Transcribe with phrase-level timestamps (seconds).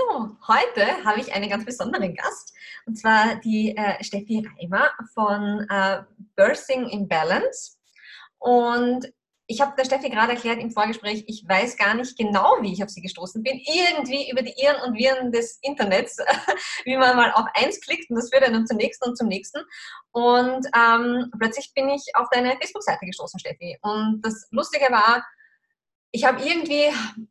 [0.00, 2.54] So, heute habe ich einen ganz besonderen Gast
[2.86, 6.02] und zwar die äh, Steffi Reimer von äh,
[6.36, 7.76] Birthing in Balance.
[8.38, 9.12] Und
[9.46, 12.82] ich habe der Steffi gerade erklärt im Vorgespräch, ich weiß gar nicht genau, wie ich
[12.82, 13.60] auf sie gestoßen bin.
[13.62, 16.16] Irgendwie über die Irren und Wirren des Internets,
[16.84, 19.60] wie man mal auf eins klickt und das führt dann zum nächsten und zum nächsten.
[20.12, 23.76] Und ähm, plötzlich bin ich auf deine Facebook-Seite gestoßen, Steffi.
[23.82, 25.22] Und das Lustige war,
[26.12, 26.88] ich habe irgendwie,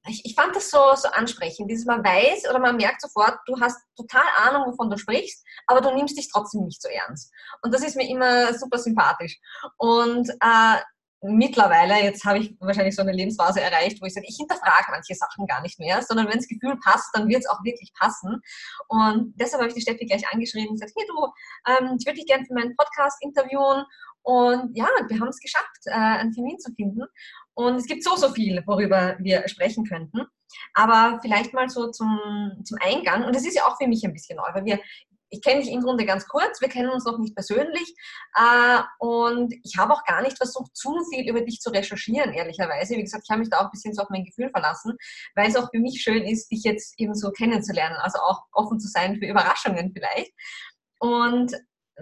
[0.08, 3.60] ich, ich, fand das so, so ansprechend, dieses man weiß oder man merkt sofort, du
[3.60, 7.32] hast total Ahnung, wovon du sprichst, aber du nimmst dich trotzdem nicht so ernst.
[7.62, 9.38] Und das ist mir immer super sympathisch.
[9.78, 10.78] Und äh,
[11.22, 15.16] mittlerweile, jetzt habe ich wahrscheinlich so eine Lebensphase erreicht, wo ich sage, ich hinterfrage manche
[15.16, 18.42] Sachen gar nicht mehr, sondern wenn das Gefühl passt, dann wird es auch wirklich passen.
[18.88, 21.28] Und deshalb habe ich die Steffi gleich angeschrieben und gesagt, hey du,
[21.68, 23.84] ähm, ich würde dich gerne für meinen Podcast interviewen.
[24.22, 27.04] Und ja, wir haben es geschafft, äh, einen Termin zu finden.
[27.54, 30.22] Und es gibt so, so viel, worüber wir sprechen könnten.
[30.74, 32.20] Aber vielleicht mal so zum,
[32.64, 33.26] zum Eingang.
[33.26, 34.80] Und das ist ja auch für mich ein bisschen neu, weil wir,
[35.30, 37.94] ich kenne dich im Grunde ganz kurz, wir kennen uns noch nicht persönlich.
[38.36, 42.96] Äh, und ich habe auch gar nicht versucht, zu viel über dich zu recherchieren, ehrlicherweise.
[42.96, 44.98] Wie gesagt, ich habe mich da auch ein bisschen so auf mein Gefühl verlassen,
[45.36, 47.98] weil es auch für mich schön ist, dich jetzt eben so kennenzulernen.
[47.98, 50.32] Also auch offen zu sein für Überraschungen vielleicht.
[51.00, 51.54] Und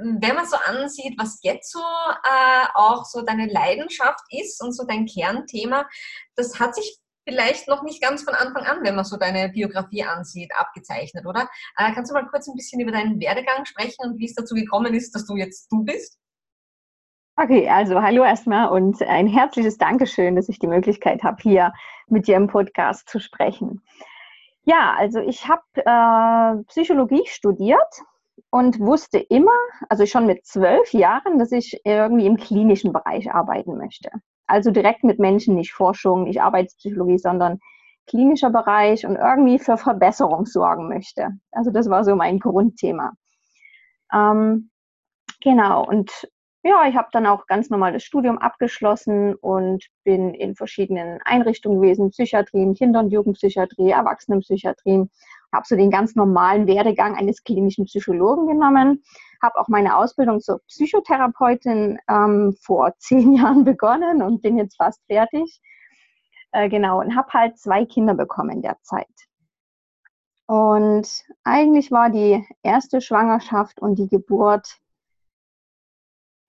[0.01, 4.85] wenn man so ansieht, was jetzt so äh, auch so deine Leidenschaft ist und so
[4.85, 5.87] dein Kernthema,
[6.35, 10.03] das hat sich vielleicht noch nicht ganz von Anfang an, wenn man so deine Biografie
[10.03, 11.49] ansieht, abgezeichnet, oder?
[11.77, 14.55] Äh, kannst du mal kurz ein bisschen über deinen Werdegang sprechen und wie es dazu
[14.55, 16.17] gekommen ist, dass du jetzt du bist?
[17.35, 21.73] Okay, also hallo erstmal und ein herzliches Dankeschön, dass ich die Möglichkeit habe, hier
[22.07, 23.83] mit dir im Podcast zu sprechen.
[24.63, 28.01] Ja, also ich habe äh, Psychologie studiert
[28.49, 29.51] und wusste immer,
[29.89, 34.09] also schon mit zwölf Jahren, dass ich irgendwie im klinischen Bereich arbeiten möchte.
[34.47, 37.59] Also direkt mit Menschen, nicht Forschung, nicht Arbeitspsychologie, sondern
[38.07, 41.31] klinischer Bereich und irgendwie für Verbesserung sorgen möchte.
[41.51, 43.13] Also das war so mein Grundthema.
[44.13, 44.69] Ähm,
[45.41, 46.27] genau, und
[46.63, 51.81] ja, ich habe dann auch ganz normal das Studium abgeschlossen und bin in verschiedenen Einrichtungen
[51.81, 55.05] gewesen, Psychiatrie, Kinder- und Jugendpsychiatrie, Erwachsenenpsychiatrie,
[55.53, 59.03] habe so den ganz normalen Werdegang eines klinischen Psychologen genommen,
[59.41, 65.01] habe auch meine Ausbildung zur Psychotherapeutin ähm, vor zehn Jahren begonnen und bin jetzt fast
[65.07, 65.61] fertig.
[66.51, 69.07] Äh, genau, und habe halt zwei Kinder bekommen in der Zeit.
[70.47, 74.77] Und eigentlich war die erste Schwangerschaft und die Geburt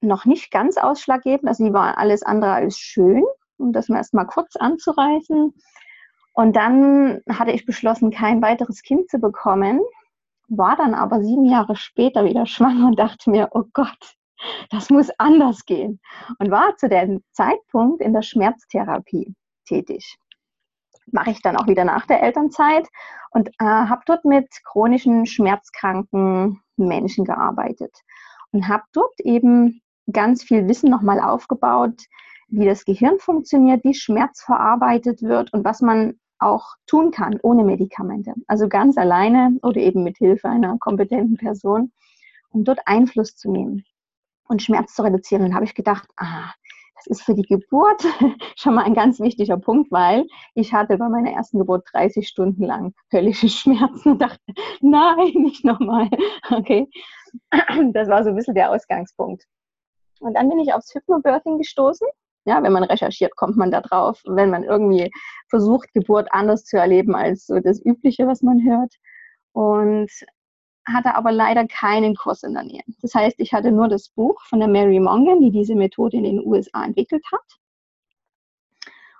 [0.00, 1.48] noch nicht ganz ausschlaggebend.
[1.48, 3.24] Also die waren alles andere als schön,
[3.56, 5.52] um das mal erstmal kurz anzureißen.
[6.38, 9.80] Und dann hatte ich beschlossen, kein weiteres Kind zu bekommen,
[10.46, 14.14] war dann aber sieben Jahre später wieder schwanger und dachte mir, oh Gott,
[14.70, 15.98] das muss anders gehen.
[16.38, 19.34] Und war zu dem Zeitpunkt in der Schmerztherapie
[19.66, 20.16] tätig.
[21.10, 22.86] Mache ich dann auch wieder nach der Elternzeit
[23.32, 27.96] und äh, habe dort mit chronischen schmerzkranken Menschen gearbeitet
[28.52, 29.82] und habe dort eben
[30.12, 32.00] ganz viel Wissen nochmal aufgebaut,
[32.46, 37.64] wie das Gehirn funktioniert, wie Schmerz verarbeitet wird und was man auch tun kann ohne
[37.64, 38.34] Medikamente.
[38.46, 41.92] Also ganz alleine oder eben mit Hilfe einer kompetenten Person,
[42.50, 43.84] um dort Einfluss zu nehmen
[44.48, 45.42] und Schmerz zu reduzieren.
[45.42, 46.52] Dann habe ich gedacht, ah,
[46.96, 48.02] das ist für die Geburt
[48.56, 52.64] schon mal ein ganz wichtiger Punkt, weil ich hatte bei meiner ersten Geburt 30 Stunden
[52.64, 54.40] lang höllische Schmerzen und dachte,
[54.80, 56.08] nein, nicht nochmal.
[56.50, 56.88] Okay,
[57.92, 59.44] das war so ein bisschen der Ausgangspunkt.
[60.20, 62.08] Und dann bin ich aufs Hypnobirthing gestoßen
[62.48, 64.20] ja, wenn man recherchiert, kommt man da drauf.
[64.24, 65.10] Wenn man irgendwie
[65.48, 68.94] versucht, Geburt anders zu erleben als so das Übliche, was man hört.
[69.52, 70.10] Und
[70.86, 72.82] hatte aber leider keinen Kurs in der Nähe.
[73.02, 76.24] Das heißt, ich hatte nur das Buch von der Mary Mongan, die diese Methode in
[76.24, 77.58] den USA entwickelt hat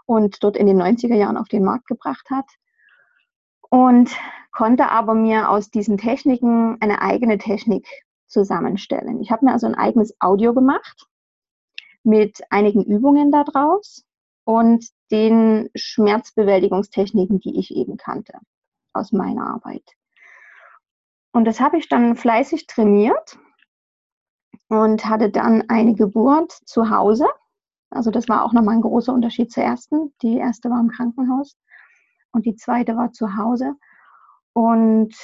[0.07, 2.47] und dort in den 90er Jahren auf den Markt gebracht hat.
[3.71, 4.17] Und
[4.53, 7.87] konnte aber mir aus diesen Techniken eine eigene Technik
[8.27, 9.21] zusammenstellen.
[9.21, 11.08] Ich habe mir also ein eigenes Audio gemacht
[12.03, 14.05] mit einigen Übungen daraus
[14.45, 18.39] und den Schmerzbewältigungstechniken, die ich eben kannte
[18.93, 19.85] aus meiner Arbeit.
[21.33, 23.39] Und das habe ich dann fleißig trainiert
[24.69, 27.27] und hatte dann eine Geburt zu Hause.
[27.91, 30.15] Also das war auch nochmal ein großer Unterschied zur ersten.
[30.23, 31.57] Die erste war im Krankenhaus
[32.33, 33.75] und die zweite war zu Hause.
[34.53, 35.15] Und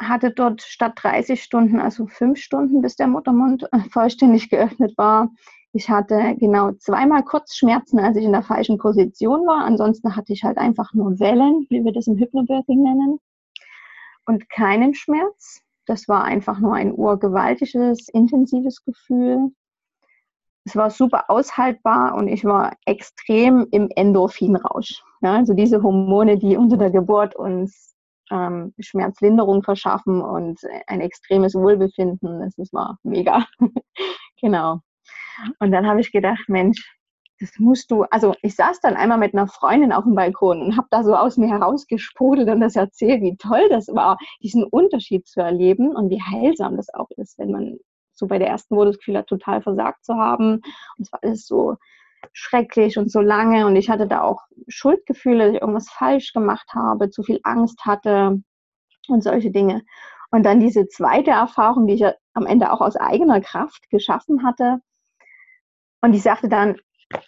[0.00, 5.30] hatte dort statt 30 Stunden, also fünf Stunden, bis der Muttermund vollständig geöffnet war,
[5.72, 9.64] ich hatte genau zweimal Kurzschmerzen, als ich in der falschen Position war.
[9.64, 13.20] Ansonsten hatte ich halt einfach nur Wellen, wie wir das im Hypnobirthing nennen.
[14.26, 15.60] Und keinen Schmerz.
[15.86, 19.50] Das war einfach nur ein urgewaltiges, intensives Gefühl.
[20.64, 25.02] Es war super aushaltbar und ich war extrem im Endorphinrausch.
[25.22, 27.94] Ja, also diese Hormone, die unter der Geburt uns
[28.30, 32.52] ähm, Schmerzlinderung verschaffen und ein extremes Wohlbefinden.
[32.56, 33.46] Das war mega.
[34.40, 34.82] genau.
[35.58, 36.98] Und dann habe ich gedacht, Mensch,
[37.40, 40.76] das musst du, also ich saß dann einmal mit einer Freundin auf dem Balkon und
[40.76, 45.26] habe da so aus mir herausgesprudelt und das erzählt, wie toll das war, diesen Unterschied
[45.26, 47.78] zu erleben und wie heilsam das auch ist, wenn man
[48.14, 50.54] so bei der ersten Woche das Gefühl hat, total versagt zu haben.
[50.54, 50.62] Und
[50.98, 51.76] es war alles so
[52.32, 56.68] schrecklich und so lange und ich hatte da auch Schuldgefühle, dass ich irgendwas falsch gemacht
[56.74, 58.42] habe, zu viel Angst hatte
[59.06, 59.82] und solche Dinge.
[60.30, 62.04] Und dann diese zweite Erfahrung, die ich
[62.34, 64.80] am Ende auch aus eigener Kraft geschaffen hatte.
[66.00, 66.76] Und ich sagte dann,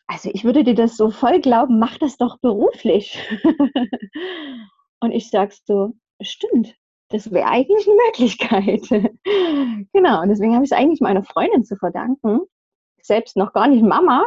[0.07, 3.19] also ich würde dir das so voll glauben, mach das doch beruflich.
[5.01, 6.75] und ich sagst so, stimmt,
[7.09, 8.83] das wäre eigentlich eine Möglichkeit.
[9.93, 12.41] genau, und deswegen habe ich es eigentlich meiner Freundin zu verdanken,
[13.03, 14.25] selbst noch gar nicht Mama.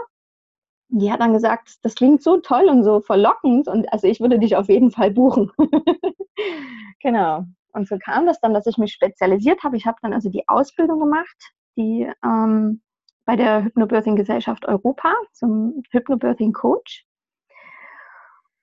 [0.90, 4.38] Die hat dann gesagt, das klingt so toll und so verlockend und also ich würde
[4.38, 5.52] dich auf jeden Fall buchen.
[7.00, 7.46] genau.
[7.72, 9.78] Und so kam das dann, dass ich mich spezialisiert habe.
[9.78, 11.36] Ich habe dann also die Ausbildung gemacht,
[11.76, 12.82] die ähm,
[13.26, 17.06] bei der Hypnobirthing Gesellschaft Europa zum Hypnobirthing Coach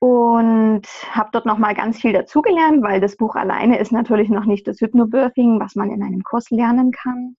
[0.01, 4.47] und habe dort noch mal ganz viel dazugelernt, weil das Buch alleine ist natürlich noch
[4.47, 7.37] nicht das Hypnobirthing, was man in einem Kurs lernen kann.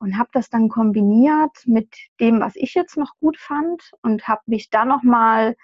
[0.00, 1.88] Und habe das dann kombiniert mit
[2.20, 5.54] dem, was ich jetzt noch gut fand und habe mich dann noch mal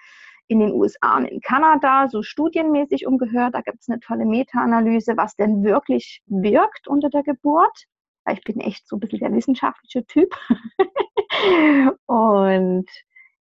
[0.47, 3.53] in den USA und in Kanada so studienmäßig umgehört.
[3.53, 7.87] Da gibt es eine tolle Meta-Analyse, was denn wirklich wirkt unter der Geburt
[8.31, 10.33] weil ich bin echt so ein bisschen der wissenschaftliche Typ.
[12.05, 12.89] und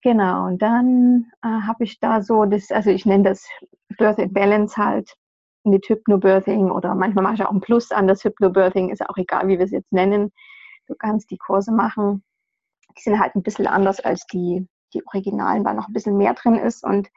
[0.02, 3.46] genau, und dann äh, habe ich da so das, also ich nenne das
[3.98, 5.12] Birth and Balance halt
[5.64, 9.48] mit Hypnobirthing oder manchmal mache ich auch ein Plus an das Hypnobirthing, ist auch egal,
[9.48, 10.32] wie wir es jetzt nennen.
[10.86, 12.22] Du kannst die Kurse machen.
[12.96, 16.34] Die sind halt ein bisschen anders als die, die Originalen, weil noch ein bisschen mehr
[16.34, 17.08] drin ist und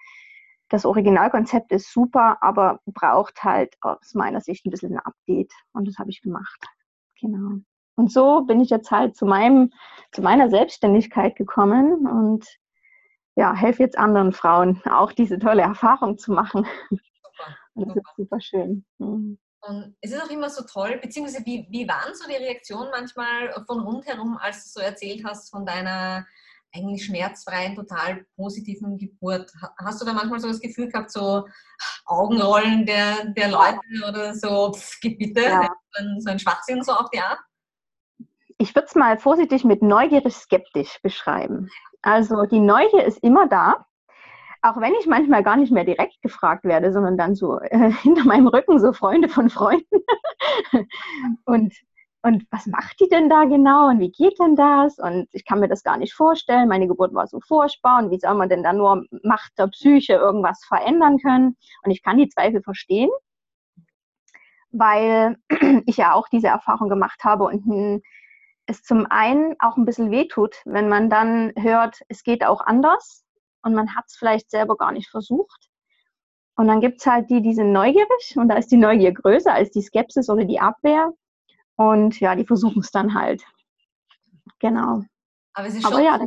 [0.69, 5.87] das Originalkonzept ist super, aber braucht halt aus meiner Sicht ein bisschen ein Update und
[5.87, 6.63] das habe ich gemacht.
[7.21, 7.59] Genau.
[7.95, 9.71] Und so bin ich jetzt halt zu meinem,
[10.11, 12.45] zu meiner Selbstständigkeit gekommen und
[13.35, 16.65] ja, helfe jetzt anderen Frauen auch diese tolle Erfahrung zu machen.
[16.89, 16.99] Super,
[17.73, 18.85] und das ist super schön.
[18.97, 19.37] Mhm.
[19.61, 23.51] Und es ist auch immer so toll, beziehungsweise wie, wie waren so die Reaktionen manchmal
[23.67, 26.25] von rundherum, als du so erzählt hast von deiner
[26.73, 29.51] eigentlich schmerzfreien, total positiven Geburt.
[29.77, 31.45] Hast du da manchmal so das Gefühl gehabt, so
[32.05, 35.69] Augenrollen der, der Leute oder so, pff, bitte, ja.
[36.19, 37.39] so ein Schwachsinn so auf die Art?
[38.57, 41.69] Ich würde es mal vorsichtig mit neugierig skeptisch beschreiben.
[42.01, 43.85] Also die Neugier ist immer da,
[44.61, 48.25] auch wenn ich manchmal gar nicht mehr direkt gefragt werde, sondern dann so äh, hinter
[48.25, 50.03] meinem Rücken so Freunde von Freunden.
[51.45, 51.73] und
[52.21, 54.99] und was macht die denn da genau und wie geht denn das?
[54.99, 56.67] Und ich kann mir das gar nicht vorstellen.
[56.67, 60.13] Meine Geburt war so furchtbar und wie soll man denn da nur Macht der Psyche
[60.13, 61.55] irgendwas verändern können?
[61.83, 63.09] Und ich kann die Zweifel verstehen,
[64.71, 65.37] weil
[65.85, 68.01] ich ja auch diese Erfahrung gemacht habe und
[68.65, 73.23] es zum einen auch ein bisschen wehtut, wenn man dann hört, es geht auch anders
[73.63, 75.69] und man hat es vielleicht selber gar nicht versucht.
[76.55, 79.53] Und dann gibt es halt die, die sind neugierig und da ist die Neugier größer
[79.53, 81.13] als die Skepsis oder die Abwehr.
[81.79, 83.41] Und ja, die versuchen es dann halt.
[84.59, 85.05] Genau.
[85.53, 86.19] Aber es ist Aber schon ja,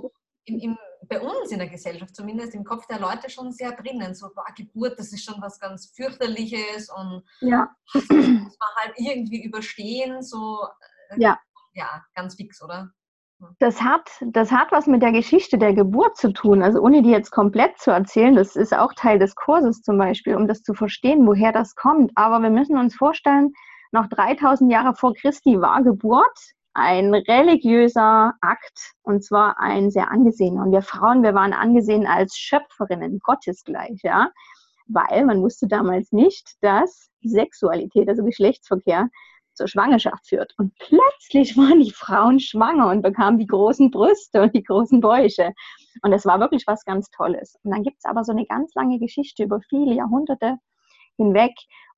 [0.46, 0.78] im, im,
[1.10, 4.14] bei uns in der Gesellschaft, zumindest im Kopf der Leute, schon sehr drinnen.
[4.14, 7.68] So, boah, Geburt, das ist schon was ganz fürchterliches und ja.
[7.92, 10.22] das muss man halt irgendwie überstehen.
[10.22, 10.66] So,
[11.10, 11.38] äh, ja.
[11.74, 12.90] ja, ganz fix, oder?
[13.58, 16.62] Das hat, das hat was mit der Geschichte der Geburt zu tun.
[16.62, 20.34] Also ohne die jetzt komplett zu erzählen, das ist auch Teil des Kurses zum Beispiel,
[20.34, 22.10] um das zu verstehen, woher das kommt.
[22.14, 23.52] Aber wir müssen uns vorstellen,
[23.92, 26.38] noch 3000 Jahre vor Christi war Geburt
[26.74, 30.62] ein religiöser Akt und zwar ein sehr angesehener.
[30.62, 34.30] Und wir Frauen, wir waren angesehen als Schöpferinnen, gottesgleich, ja,
[34.86, 39.08] weil man wusste damals nicht, dass Sexualität, also Geschlechtsverkehr,
[39.54, 40.54] zur Schwangerschaft führt.
[40.56, 45.52] Und plötzlich waren die Frauen schwanger und bekamen die großen Brüste und die großen Bäuche.
[46.02, 47.58] Und es war wirklich was ganz Tolles.
[47.62, 50.56] Und dann gibt es aber so eine ganz lange Geschichte über viele Jahrhunderte,
[51.16, 51.52] hinweg,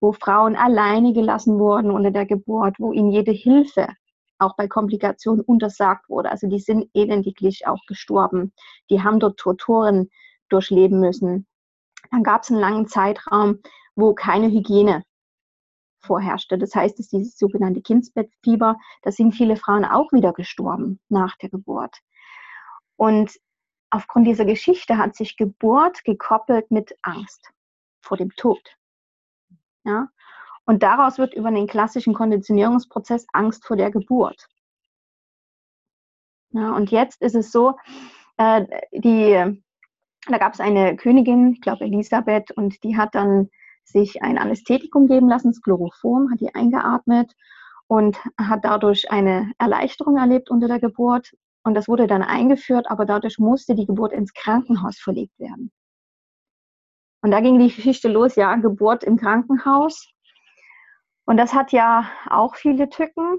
[0.05, 3.89] wo Frauen alleine gelassen wurden unter der Geburt, wo ihnen jede Hilfe
[4.39, 6.31] auch bei Komplikationen untersagt wurde.
[6.31, 8.53] Also die sind elendiglich auch gestorben.
[8.91, 10.11] Die haben dort Torturen
[10.51, 11.47] durchleben müssen.
[12.11, 13.61] Dann gab es einen langen Zeitraum,
[13.97, 15.05] wo keine Hygiene
[16.01, 16.59] vorherrschte.
[16.59, 21.49] Das heißt, dass dieses sogenannte Kindsbettfieber, da sind viele Frauen auch wieder gestorben nach der
[21.49, 21.97] Geburt.
[22.97, 23.33] Und
[23.89, 27.49] aufgrund dieser Geschichte hat sich Geburt gekoppelt mit Angst
[28.03, 28.61] vor dem Tod.
[29.85, 30.09] Ja?
[30.67, 34.49] Und daraus wird über den klassischen Konditionierungsprozess Angst vor der Geburt.
[36.50, 37.75] Ja, und jetzt ist es so,
[38.37, 39.61] äh, die,
[40.29, 43.50] da gab es eine Königin, ich glaube Elisabeth, und die hat dann
[43.85, 47.35] sich ein Anästhetikum geben lassen, das Chloroform, hat die eingeatmet
[47.87, 51.33] und hat dadurch eine Erleichterung erlebt unter der Geburt.
[51.64, 55.73] Und das wurde dann eingeführt, aber dadurch musste die Geburt ins Krankenhaus verlegt werden.
[57.25, 60.12] Und da ging die Geschichte los, ja, Geburt im Krankenhaus.
[61.25, 63.38] Und das hat ja auch viele Tücken,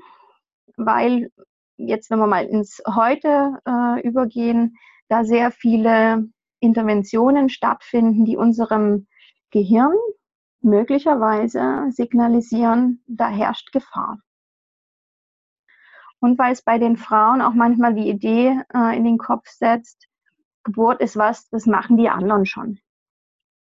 [0.75, 1.31] weil
[1.77, 4.75] jetzt, wenn wir mal ins Heute äh, übergehen,
[5.07, 6.27] da sehr viele
[6.59, 9.05] Interventionen stattfinden, die unserem
[9.51, 9.93] Gehirn
[10.61, 14.17] möglicherweise signalisieren, da herrscht Gefahr.
[16.19, 20.07] Und weil es bei den Frauen auch manchmal die Idee äh, in den Kopf setzt,
[20.63, 22.79] Geburt ist was, das machen die anderen schon.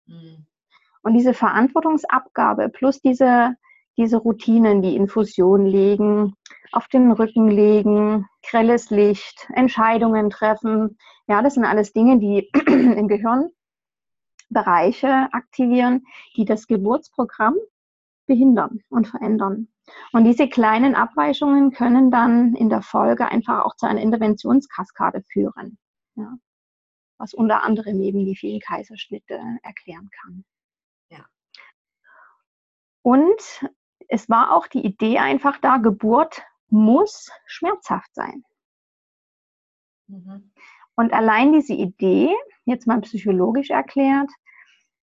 [0.09, 0.45] Mhm.
[1.01, 3.55] Und diese Verantwortungsabgabe plus diese,
[3.97, 6.35] diese Routinen, die Infusion legen,
[6.71, 10.97] auf den Rücken legen, grelles Licht, Entscheidungen treffen,
[11.27, 13.49] ja, das sind alles Dinge, die im Gehirn
[14.49, 17.55] Bereiche aktivieren, die das Geburtsprogramm
[18.25, 19.67] behindern und verändern.
[20.11, 25.77] Und diese kleinen Abweichungen können dann in der Folge einfach auch zu einer Interventionskaskade führen,
[26.15, 26.33] ja,
[27.19, 30.45] was unter anderem eben die vielen Kaiserschnitte erklären kann.
[31.09, 31.25] Ja.
[33.03, 33.61] Und
[34.07, 38.43] es war auch die Idee einfach da, Geburt muss schmerzhaft sein.
[40.07, 40.51] Mhm.
[40.95, 42.33] Und allein diese Idee,
[42.65, 44.29] jetzt mal psychologisch erklärt,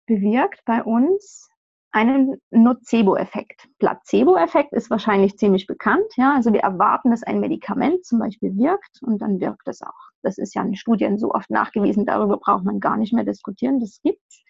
[0.05, 1.49] bewirkt bei uns
[1.91, 3.67] einen Nocebo-Effekt.
[3.79, 6.05] Placebo-Effekt ist wahrscheinlich ziemlich bekannt.
[6.15, 6.35] Ja?
[6.35, 10.08] Also wir erwarten, dass ein Medikament zum Beispiel wirkt und dann wirkt es auch.
[10.23, 13.79] Das ist ja in Studien so oft nachgewiesen, darüber braucht man gar nicht mehr diskutieren,
[13.79, 14.43] das gibt's.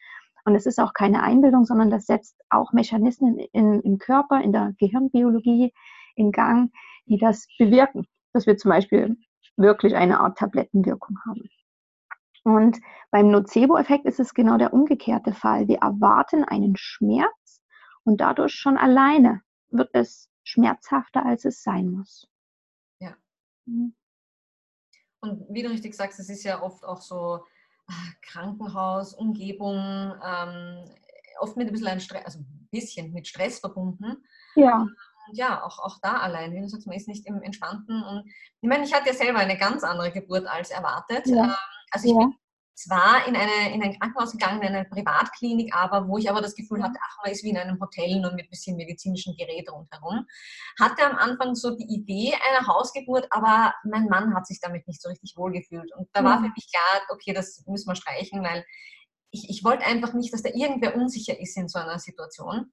[0.46, 4.52] Und es ist auch keine Einbildung, sondern das setzt auch Mechanismen in, im Körper, in
[4.52, 5.74] der Gehirnbiologie
[6.16, 6.72] in Gang,
[7.06, 9.18] die das bewirken, dass wir zum Beispiel
[9.58, 11.50] wirklich eine Art Tablettenwirkung haben.
[12.44, 12.80] Und
[13.12, 15.68] beim Nocebo-Effekt ist es genau der umgekehrte Fall.
[15.68, 17.62] Wir erwarten einen Schmerz
[18.04, 22.28] und dadurch schon alleine wird es schmerzhafter, als es sein muss.
[23.00, 23.16] Ja.
[23.66, 23.94] Mhm.
[25.22, 27.46] Und wie du richtig sagst, es ist ja oft auch so
[27.88, 30.86] ah, Krankenhaus, Umgebung, ähm,
[31.40, 34.24] oft mit ein bisschen, ein Stress, also ein bisschen mit Stress verbunden.
[34.56, 34.82] Ja.
[34.82, 34.96] Und
[35.32, 38.04] ja, auch, auch da allein, wie du sagst, man ist nicht im Entspannten.
[38.04, 38.26] Und
[38.62, 41.28] ich meine, ich hatte ja selber eine ganz andere Geburt als erwartet.
[41.28, 41.44] Ja.
[41.44, 41.56] Ähm,
[41.92, 42.20] also ich ja.
[42.20, 42.36] bin
[42.80, 46.56] zwar in, eine, in ein Krankenhaus gegangen, in eine Privatklinik, aber wo ich aber das
[46.56, 49.70] Gefühl hatte, ach, man ist wie in einem Hotel, nur mit ein bisschen medizinischen Gerät
[49.70, 50.26] rundherum.
[50.80, 55.02] Hatte am Anfang so die Idee einer Hausgeburt, aber mein Mann hat sich damit nicht
[55.02, 55.94] so richtig wohlgefühlt.
[55.94, 58.66] Und da war für mich klar, okay, das müssen wir streichen, weil
[59.32, 62.72] ich, ich wollte einfach nicht, dass da irgendwer unsicher ist in so einer Situation.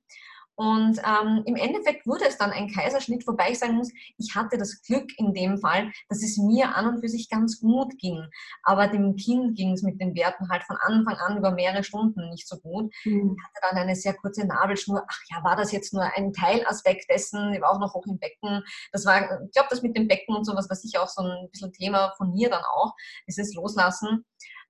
[0.57, 4.57] Und ähm, im Endeffekt wurde es dann ein Kaiserschnitt, wobei ich sagen muss, ich hatte
[4.57, 8.27] das Glück in dem Fall, dass es mir an und für sich ganz gut ging.
[8.63, 12.31] Aber dem Kind ging es mit den Werten halt von Anfang an über mehrere Stunden
[12.31, 12.93] nicht so gut.
[13.05, 13.37] Mhm.
[13.37, 15.05] Ich hatte dann eine sehr kurze Nabelschnur.
[15.07, 17.53] Ach ja, war das jetzt nur ein Teilaspekt dessen?
[17.53, 18.63] Ich war auch noch hoch im Becken.
[18.93, 21.49] Das war, ich glaube, das mit dem Becken und sowas war sicher auch so ein
[21.51, 22.95] bisschen Thema von mir dann auch,
[23.29, 24.25] dieses Loslassen.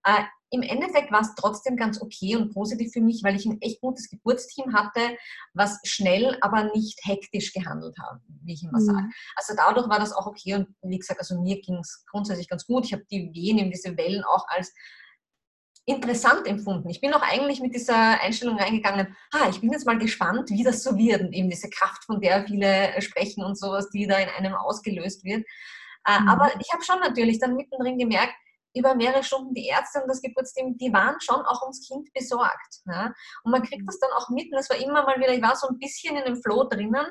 [0.06, 3.60] Äh, Im Endeffekt war es trotzdem ganz okay und positiv für mich, weil ich ein
[3.60, 5.16] echt gutes Geburtsteam hatte,
[5.52, 8.84] was schnell, aber nicht hektisch gehandelt hat, wie ich immer mhm.
[8.84, 9.08] sage.
[9.34, 12.64] Also dadurch war das auch okay und wie gesagt, also mir ging es grundsätzlich ganz
[12.64, 12.84] gut.
[12.84, 14.72] Ich habe die Wehen und diese Wellen auch als
[15.84, 16.90] interessant empfunden.
[16.90, 20.64] Ich bin auch eigentlich mit dieser Einstellung reingegangen, ah, ich bin jetzt mal gespannt, wie
[20.64, 24.18] das so wird und eben diese Kraft, von der viele sprechen und sowas, die da
[24.18, 25.44] in einem ausgelöst wird.
[26.04, 26.28] Äh, mhm.
[26.28, 28.34] Aber ich habe schon natürlich dann mittendrin gemerkt,
[28.76, 32.80] über mehrere Stunden die Ärzte und das Geburtsteam, die waren schon auch ums Kind besorgt.
[32.86, 33.12] Ja?
[33.44, 34.52] Und man kriegt das dann auch mit.
[34.52, 37.06] Und es war immer mal wieder, ich war so ein bisschen in dem Flow drinnen.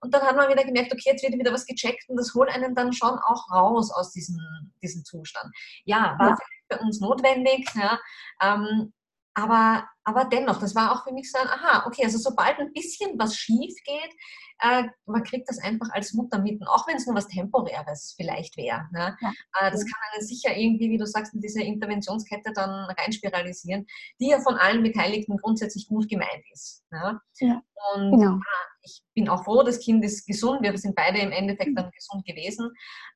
[0.00, 2.50] Und dann hat man wieder gemerkt, okay, jetzt wird wieder was gecheckt und das holt
[2.50, 4.38] einen dann schon auch raus aus diesem,
[4.82, 5.50] diesem Zustand.
[5.84, 6.36] Ja, war ja.
[6.70, 7.66] für uns notwendig.
[7.74, 7.98] Ja?
[8.42, 8.92] Ähm,
[9.34, 12.72] aber, aber dennoch, das war auch für mich so ein, aha, okay, also sobald ein
[12.72, 14.14] bisschen was schief geht,
[14.60, 18.56] äh, man kriegt das einfach als Mutter mitten, auch wenn es nur was Temporäres vielleicht
[18.56, 18.86] wäre.
[18.92, 19.16] Ne?
[19.20, 19.32] Ja.
[19.60, 23.86] Äh, das kann einen sicher irgendwie, wie du sagst, in diese Interventionskette dann reinspiralisieren,
[24.20, 26.84] die ja von allen Beteiligten grundsätzlich gut gemeint ist.
[26.90, 27.20] Ne?
[27.40, 27.62] Ja.
[27.94, 28.38] Und genau.
[28.84, 31.76] Ich bin auch froh, das Kind ist gesund, wir sind beide im Endeffekt mhm.
[31.76, 32.70] dann gesund gewesen.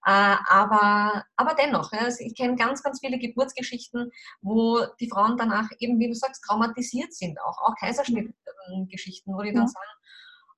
[0.04, 4.10] Äh, aber, aber dennoch, ja, also ich kenne ganz, ganz viele Geburtsgeschichten,
[4.40, 9.52] wo die Frauen danach eben, wie du sagst, traumatisiert sind, auch, auch Kaiserschnittgeschichten, wo die
[9.52, 9.98] dann sagen,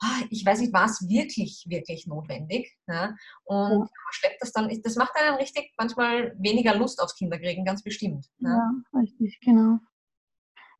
[0.03, 2.75] Ah, ich weiß nicht, war es wirklich, wirklich notwendig.
[2.87, 3.15] Ja?
[3.45, 3.89] Und ja.
[4.13, 8.27] schleppt das dann, das macht einen richtig manchmal weniger Lust aufs Kinderkriegen, ganz bestimmt.
[8.39, 9.79] Ja, ja richtig, genau.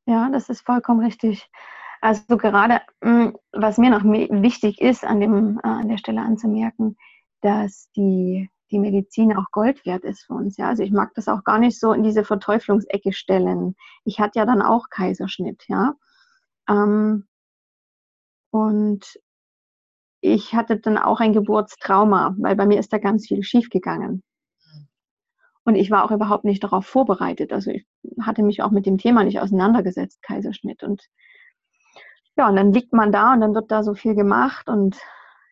[0.07, 1.51] Ja, das ist vollkommen richtig.
[2.01, 6.97] Also gerade, hm, was mir noch wichtig ist, an, dem, äh, an der Stelle anzumerken,
[7.43, 10.57] dass die, die Medizin auch Gold wert ist für uns.
[10.57, 10.69] Ja?
[10.69, 13.77] Also ich mag das auch gar nicht so in diese Verteuflungsecke stellen.
[14.05, 15.95] Ich hatte ja dann auch Kaiserschnitt, ja.
[16.69, 17.27] Ähm,
[18.53, 19.19] Und
[20.23, 24.23] ich hatte dann auch ein Geburtstrauma, weil bei mir ist da ganz viel schiefgegangen.
[25.65, 27.53] Und ich war auch überhaupt nicht darauf vorbereitet.
[27.53, 27.87] Also ich
[28.23, 30.83] hatte mich auch mit dem Thema nicht auseinandergesetzt, Kaiserschnitt.
[30.83, 31.07] Und
[32.41, 34.67] ja, und dann liegt man da und dann wird da so viel gemacht.
[34.67, 34.97] Und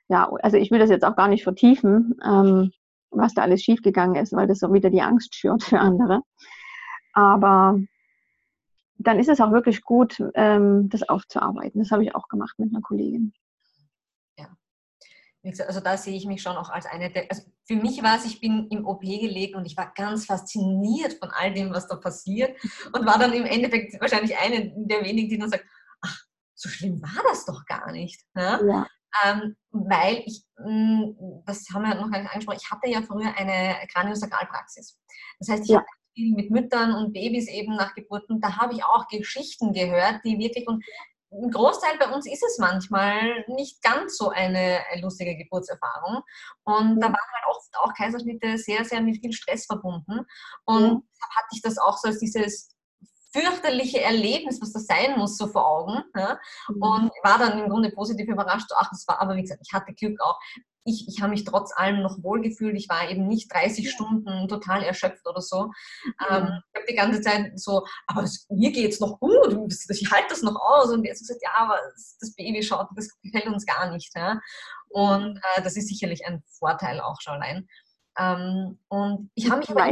[0.08, 2.72] ja, also ich will das jetzt auch gar nicht vertiefen, ähm,
[3.10, 6.22] was da alles schiefgegangen ist, weil das auch wieder die Angst schürt für andere.
[7.12, 7.78] Aber
[8.96, 11.82] dann ist es auch wirklich gut, ähm, das aufzuarbeiten.
[11.82, 13.34] Das habe ich auch gemacht mit einer Kollegin.
[14.38, 14.48] Ja.
[15.44, 18.24] Also da sehe ich mich schon auch als eine der, also für mich war es,
[18.24, 21.96] ich bin im OP gelegt und ich war ganz fasziniert von all dem, was da
[21.96, 22.56] passiert
[22.94, 25.66] und war dann im Endeffekt wahrscheinlich eine der wenigen, die dann sagt,
[26.58, 28.20] so schlimm war das doch gar nicht.
[28.36, 28.60] Ja?
[28.64, 28.86] ja.
[29.24, 33.00] Ähm, weil ich, mh, hm, das haben wir noch gar nicht angesprochen, ich hatte ja
[33.02, 34.98] früher eine Kraniosakralpraxis.
[35.38, 35.78] Das heißt, ich ja.
[35.78, 40.20] habe viel mit Müttern und Babys eben nach Geburten, da habe ich auch Geschichten gehört,
[40.24, 40.84] die wirklich, und
[41.30, 46.22] ein Großteil bei uns ist es manchmal nicht ganz so eine lustige Geburtserfahrung.
[46.64, 50.24] Und da waren halt oft auch Kaiserschnitte sehr, sehr mit viel Stress verbunden.
[50.64, 51.36] Und ja.
[51.36, 52.74] hatte ich das auch so als dieses
[53.32, 56.02] fürchterliche Erlebnis, was das sein muss, so vor Augen.
[56.16, 56.38] Ja?
[56.68, 56.82] Mhm.
[56.82, 58.70] Und war dann im Grunde positiv überrascht.
[58.76, 60.38] Ach, das war, aber wie gesagt, ich hatte Glück auch.
[60.84, 62.74] Ich, ich habe mich trotz allem noch wohlgefühlt.
[62.74, 65.64] Ich war eben nicht 30 Stunden total erschöpft oder so.
[65.66, 66.12] Mhm.
[66.30, 70.10] Ähm, ich habe die ganze Zeit so, aber das, mir geht es noch gut, ich
[70.10, 70.90] halte das noch aus.
[70.90, 71.78] Und jetzt gesagt, ja, aber
[72.20, 74.16] das Baby schaut, das gefällt uns gar nicht.
[74.16, 74.40] Ja?
[74.88, 75.40] Und mhm.
[75.56, 77.68] äh, das ist sicherlich ein Vorteil auch schon allein.
[78.18, 79.86] Ähm, und ich habe mich aber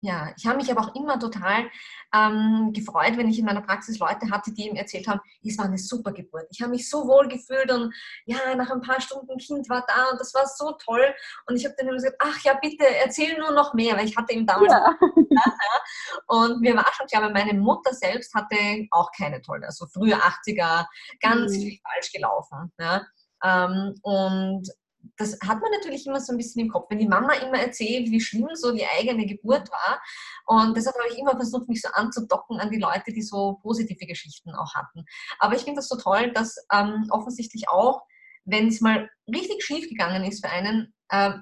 [0.00, 1.68] ja, ich habe mich aber auch immer total
[2.14, 5.64] ähm, gefreut, wenn ich in meiner Praxis Leute hatte, die ihm erzählt haben, es war
[5.64, 6.46] eine super Geburt.
[6.50, 7.92] Ich habe mich so wohl gefühlt und
[8.24, 11.14] ja, nach ein paar Stunden Kind war da und das war so toll.
[11.46, 14.16] Und ich habe dann immer gesagt, ach ja, bitte erzähl nur noch mehr, weil ich
[14.16, 14.94] hatte ihm damals ja.
[16.28, 18.56] und mir war schon klar, aber meine Mutter selbst hatte
[18.92, 20.86] auch keine tolle, also frühe 80er,
[21.20, 21.60] ganz mhm.
[21.60, 22.72] viel falsch gelaufen.
[22.78, 23.04] Ja.
[23.42, 24.68] Ähm, und
[25.16, 28.10] das hat man natürlich immer so ein bisschen im Kopf, wenn die Mama immer erzählt,
[28.10, 30.00] wie schlimm so die eigene Geburt war.
[30.46, 34.06] Und deshalb habe ich immer versucht, mich so anzudocken an die Leute, die so positive
[34.06, 35.04] Geschichten auch hatten.
[35.38, 38.02] Aber ich finde das so toll, dass ähm, offensichtlich auch,
[38.44, 41.32] wenn es mal richtig schief gegangen ist für einen, äh,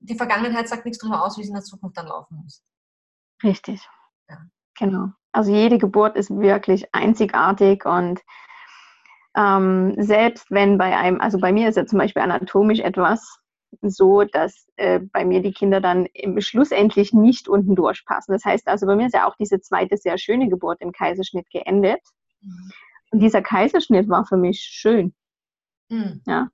[0.00, 2.62] die Vergangenheit sagt nichts darüber aus, wie es in der Zukunft dann laufen muss.
[3.42, 3.86] Richtig.
[4.28, 4.38] Ja.
[4.78, 5.08] Genau.
[5.32, 8.20] Also jede Geburt ist wirklich einzigartig und
[9.36, 13.38] ähm, selbst wenn bei einem, also bei mir ist ja zum Beispiel anatomisch etwas
[13.82, 18.32] so, dass äh, bei mir die Kinder dann im schlussendlich nicht unten durchpassen.
[18.32, 21.50] Das heißt also, bei mir ist ja auch diese zweite sehr schöne Geburt im Kaiserschnitt
[21.50, 22.00] geendet.
[22.40, 22.72] Mhm.
[23.10, 25.14] Und dieser Kaiserschnitt war für mich schön.
[25.90, 26.22] Mhm.
[26.26, 26.48] Ja.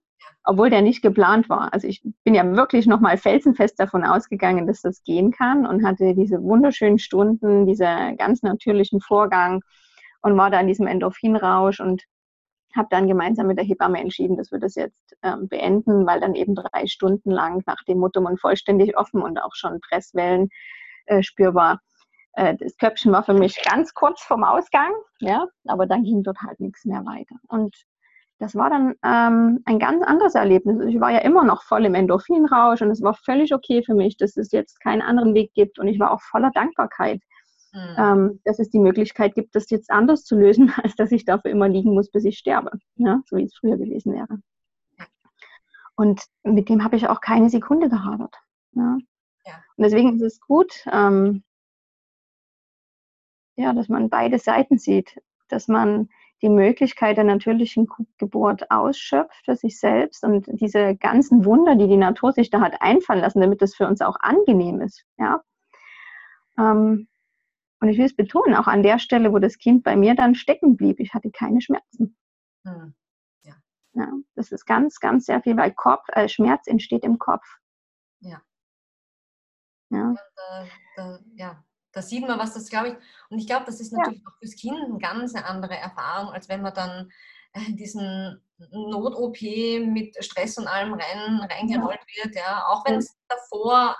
[0.45, 1.73] Obwohl der nicht geplant war.
[1.73, 6.14] Also ich bin ja wirklich nochmal felsenfest davon ausgegangen, dass das gehen kann und hatte
[6.14, 9.62] diese wunderschönen Stunden, diesen ganz natürlichen Vorgang
[10.21, 12.03] und war da in diesem Endorphinrausch und
[12.76, 16.35] habe dann gemeinsam mit der Hebamme entschieden, dass wir das jetzt ähm, beenden, weil dann
[16.35, 20.48] eben drei Stunden lang nach dem Muttermund vollständig offen und auch schon Presswellen
[21.06, 21.80] äh, spürbar.
[22.35, 26.40] Äh, das Köpfchen war für mich ganz kurz vorm Ausgang, ja, aber dann ging dort
[26.40, 27.37] halt nichts mehr weiter.
[27.48, 27.76] Und
[28.38, 30.85] das war dann ähm, ein ganz anderes Erlebnis.
[30.87, 34.16] Ich war ja immer noch voll im Endorphinrausch und es war völlig okay für mich,
[34.16, 35.78] dass es jetzt keinen anderen Weg gibt.
[35.78, 37.20] Und ich war auch voller Dankbarkeit,
[37.72, 37.94] Mhm.
[37.96, 41.50] Ähm, dass es die Möglichkeit gibt, das jetzt anders zu lösen, als dass ich dafür
[41.50, 44.38] immer liegen muss, bis ich sterbe, ja, so wie es früher gewesen wäre.
[45.96, 48.35] Und mit dem habe ich auch keine Sekunde gehadert.
[48.72, 48.98] Ja.
[49.46, 49.52] ja.
[49.76, 51.44] Und deswegen ist es gut, ähm,
[53.56, 56.08] ja, dass man beide Seiten sieht, dass man
[56.42, 61.96] die Möglichkeit der natürlichen Geburt ausschöpft für sich selbst und diese ganzen Wunder, die die
[61.96, 65.04] Natur sich da hat einfallen lassen, damit das für uns auch angenehm ist.
[65.18, 65.42] Ja?
[66.58, 67.06] Ähm,
[67.83, 70.37] und ich will es betonen, auch an der Stelle, wo das Kind bei mir dann
[70.37, 72.16] stecken blieb, ich hatte keine Schmerzen.
[72.64, 72.95] Hm.
[73.42, 73.55] Ja.
[73.95, 74.09] ja.
[74.37, 77.45] Das ist ganz, ganz sehr viel, weil Kopf, äh, Schmerz entsteht im Kopf.
[78.21, 78.40] Ja.
[79.90, 80.14] Ja.
[80.37, 81.64] Da, da, ja.
[81.90, 82.95] da sieht man, was das, glaube ich,
[83.31, 84.31] und ich glaube, das ist natürlich ja.
[84.31, 87.11] auch fürs Kind eine ganz andere Erfahrung, als wenn man dann
[87.55, 88.40] äh, diesen
[88.71, 89.42] Not-OP
[89.88, 93.97] mit Stress und allem rein, reingerollt wird, ja, auch wenn es davor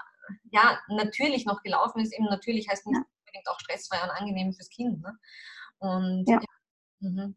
[0.53, 3.01] ja natürlich noch gelaufen ist, eben natürlich heißt nicht,
[3.33, 5.01] unbedingt auch stressfrei und angenehm fürs Kind.
[5.01, 5.19] Ne?
[5.79, 6.41] Und ja.
[7.01, 7.37] Ja, mhm.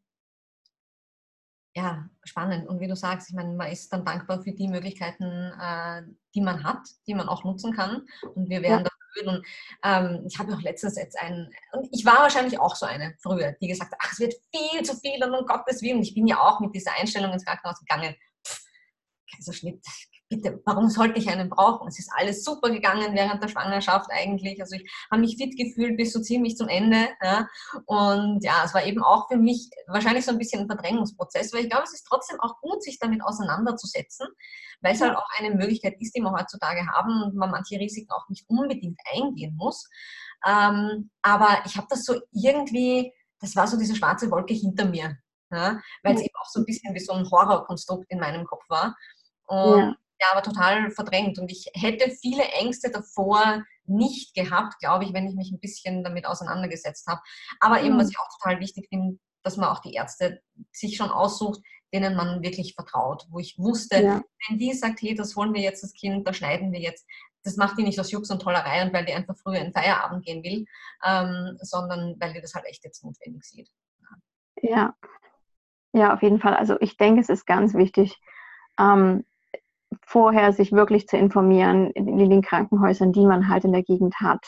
[1.76, 2.68] ja, spannend.
[2.68, 6.04] Und wie du sagst, ich meine, man ist dann dankbar für die Möglichkeiten, äh,
[6.34, 8.06] die man hat, die man auch nutzen kann.
[8.36, 8.90] Und wir werden ja.
[8.90, 9.32] dafür.
[9.32, 9.48] Und
[9.84, 13.54] ähm, ich habe auch letztens jetzt einen, und ich war wahrscheinlich auch so eine früher,
[13.62, 16.02] die gesagt hat, ach, es wird viel zu viel und um Gottes Willen.
[16.02, 18.16] Ich bin ja auch mit dieser Einstellung ins Krankenhaus gegangen.
[18.46, 18.66] Pff,
[19.34, 19.84] Kaiserschnitt,
[20.30, 21.88] bitte, warum sollte ich einen brauchen?
[21.88, 24.60] Es ist alles super gegangen während der Schwangerschaft eigentlich.
[24.60, 27.10] Also ich habe mich fit gefühlt bis so ziemlich zum Ende.
[27.22, 27.48] Ja.
[27.86, 31.64] Und ja, es war eben auch für mich wahrscheinlich so ein bisschen ein Verdrängungsprozess, weil
[31.64, 34.28] ich glaube, es ist trotzdem auch gut, sich damit auseinanderzusetzen,
[34.82, 38.12] weil es halt auch eine Möglichkeit ist, die wir heutzutage haben und man manche Risiken
[38.12, 39.88] auch nicht unbedingt eingehen muss.
[40.46, 45.18] Ähm, aber ich habe das so irgendwie, das war so diese schwarze Wolke hinter mir.
[45.52, 48.64] Ja, weil es eben auch so ein bisschen wie so ein Horrorkonstrukt in meinem Kopf
[48.68, 48.98] war.
[49.46, 51.40] Und ja ja, aber total verdrängt.
[51.40, 56.04] Und ich hätte viele Ängste davor nicht gehabt, glaube ich, wenn ich mich ein bisschen
[56.04, 57.22] damit auseinandergesetzt habe.
[57.60, 58.12] Aber eben, was mhm.
[58.12, 61.62] ich auch total wichtig finde, dass man auch die Ärzte sich schon aussucht,
[61.94, 64.22] denen man wirklich vertraut, wo ich wusste, ja.
[64.48, 67.06] wenn die sagt, hey, das holen wir jetzt das Kind, da schneiden wir jetzt,
[67.44, 70.26] das macht die nicht aus Jux und Tollerei und weil die einfach früher in Feierabend
[70.26, 70.66] gehen will,
[71.06, 73.70] ähm, sondern weil die das halt echt jetzt notwendig sieht.
[74.62, 74.96] Ja.
[75.94, 76.56] ja, auf jeden Fall.
[76.56, 78.20] Also ich denke, es ist ganz wichtig,
[78.80, 79.24] ähm,
[80.06, 84.16] vorher sich wirklich zu informieren in, in den Krankenhäusern, die man halt in der Gegend
[84.22, 84.46] hat,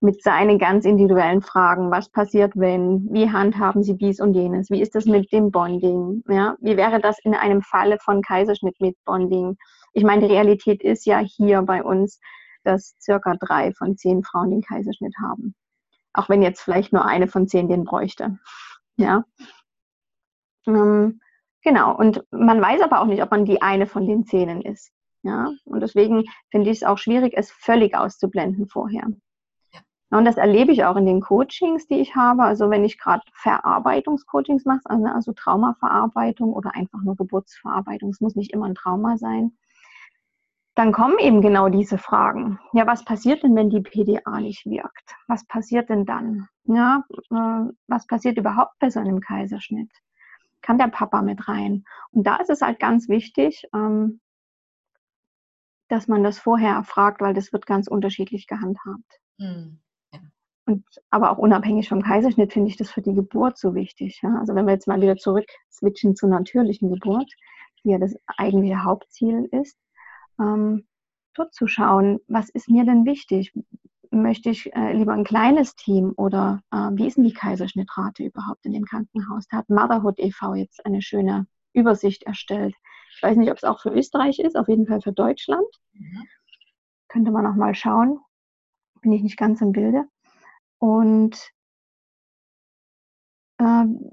[0.00, 1.90] mit seinen ganz individuellen Fragen.
[1.90, 3.08] Was passiert, wenn?
[3.12, 4.70] Wie handhaben Sie dies und jenes?
[4.70, 6.22] Wie ist das mit dem Bonding?
[6.28, 9.56] Ja, wie wäre das in einem Falle von Kaiserschnitt mit Bonding?
[9.92, 12.20] Ich meine, die Realität ist ja hier bei uns,
[12.64, 15.54] dass circa drei von zehn Frauen den Kaiserschnitt haben.
[16.12, 18.38] Auch wenn jetzt vielleicht nur eine von zehn den bräuchte.
[18.96, 19.24] Ja.
[20.66, 21.20] Ähm,
[21.62, 24.92] Genau, und man weiß aber auch nicht, ob man die eine von den Zähnen ist.
[25.22, 29.06] Ja, und deswegen finde ich es auch schwierig, es völlig auszublenden vorher.
[29.72, 29.80] Ja.
[30.18, 32.44] Und das erlebe ich auch in den Coachings, die ich habe.
[32.44, 38.34] Also wenn ich gerade Verarbeitungscoachings mache, also, also Traumaverarbeitung oder einfach nur Geburtsverarbeitung, es muss
[38.34, 39.52] nicht immer ein Trauma sein,
[40.74, 42.58] dann kommen eben genau diese Fragen.
[42.72, 45.14] Ja, was passiert denn, wenn die PDA nicht wirkt?
[45.28, 46.48] Was passiert denn dann?
[46.64, 49.90] Ja, äh, was passiert überhaupt bei so einem Kaiserschnitt?
[50.62, 51.84] Kann der Papa mit rein?
[52.12, 54.20] Und da ist es halt ganz wichtig, ähm,
[55.88, 59.20] dass man das vorher fragt, weil das wird ganz unterschiedlich gehandhabt.
[59.38, 59.80] Mhm.
[60.12, 60.20] Ja.
[60.66, 64.20] Und aber auch unabhängig vom Kaiserschnitt finde ich das für die Geburt so wichtig.
[64.22, 64.38] Ja?
[64.38, 67.30] Also wenn wir jetzt mal wieder zurück switchen zur natürlichen Geburt,
[67.82, 69.78] die ja das eigentliche Hauptziel ist,
[70.38, 70.86] ähm,
[71.34, 73.52] dort zu schauen, was ist mir denn wichtig?
[74.10, 78.66] Möchte ich äh, lieber ein kleines Team oder äh, wie ist denn die Kaiserschnittrate überhaupt
[78.66, 79.46] in dem Krankenhaus?
[79.48, 80.54] Da hat Motherhood e.V.
[80.54, 82.74] jetzt eine schöne Übersicht erstellt.
[83.14, 85.66] Ich weiß nicht, ob es auch für Österreich ist, auf jeden Fall für Deutschland.
[85.92, 86.26] Mhm.
[87.08, 88.20] Könnte man noch mal schauen.
[89.00, 90.04] Bin ich nicht ganz im Bilde.
[90.78, 91.50] Und
[93.58, 94.12] ähm,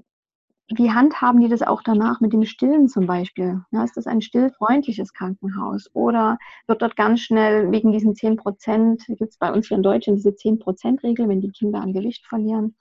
[0.74, 3.62] wie handhaben die das auch danach mit dem Stillen zum Beispiel?
[3.70, 5.88] Ja, ist das ein stillfreundliches Krankenhaus?
[5.94, 9.82] Oder wird dort ganz schnell wegen diesen 10 Prozent, gibt es bei uns hier in
[9.82, 12.76] Deutschland diese 10 Prozent Regel, wenn die Kinder an Gewicht verlieren,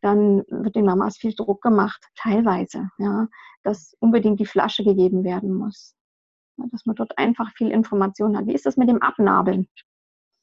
[0.00, 3.26] dann wird den Mamas viel Druck gemacht, teilweise, ja,
[3.64, 5.94] dass unbedingt die Flasche gegeben werden muss.
[6.58, 8.46] Ja, dass man dort einfach viel Information hat.
[8.46, 9.66] Wie ist das mit dem Abnabeln?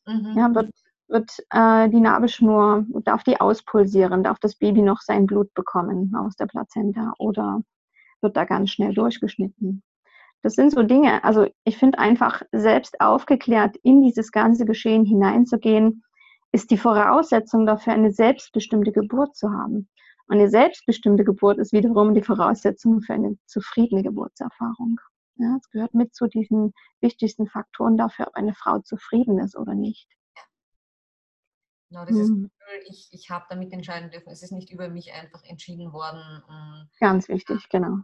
[0.05, 0.33] Mhm.
[0.35, 0.69] Ja, wird
[1.07, 6.35] wird äh, die Nabelschnur, darf die auspulsieren, darf das Baby noch sein Blut bekommen aus
[6.35, 7.61] der Plazenta oder
[8.21, 9.83] wird da ganz schnell durchgeschnitten.
[10.41, 16.03] Das sind so Dinge, also ich finde einfach selbst aufgeklärt in dieses ganze Geschehen hineinzugehen,
[16.51, 19.87] ist die Voraussetzung dafür, eine selbstbestimmte Geburt zu haben.
[20.27, 24.99] Und eine selbstbestimmte Geburt ist wiederum die Voraussetzung für eine zufriedene Geburtserfahrung.
[25.35, 29.73] Ja, es gehört mit zu diesen wichtigsten Faktoren dafür, ob eine Frau zufrieden ist oder
[29.73, 30.07] nicht.
[31.93, 32.49] Genau, dieses mhm.
[32.49, 34.31] Gefühl, ich, ich habe damit entscheiden dürfen.
[34.31, 36.89] Es ist nicht über mich einfach entschieden worden.
[36.99, 37.99] Ganz wichtig, genau.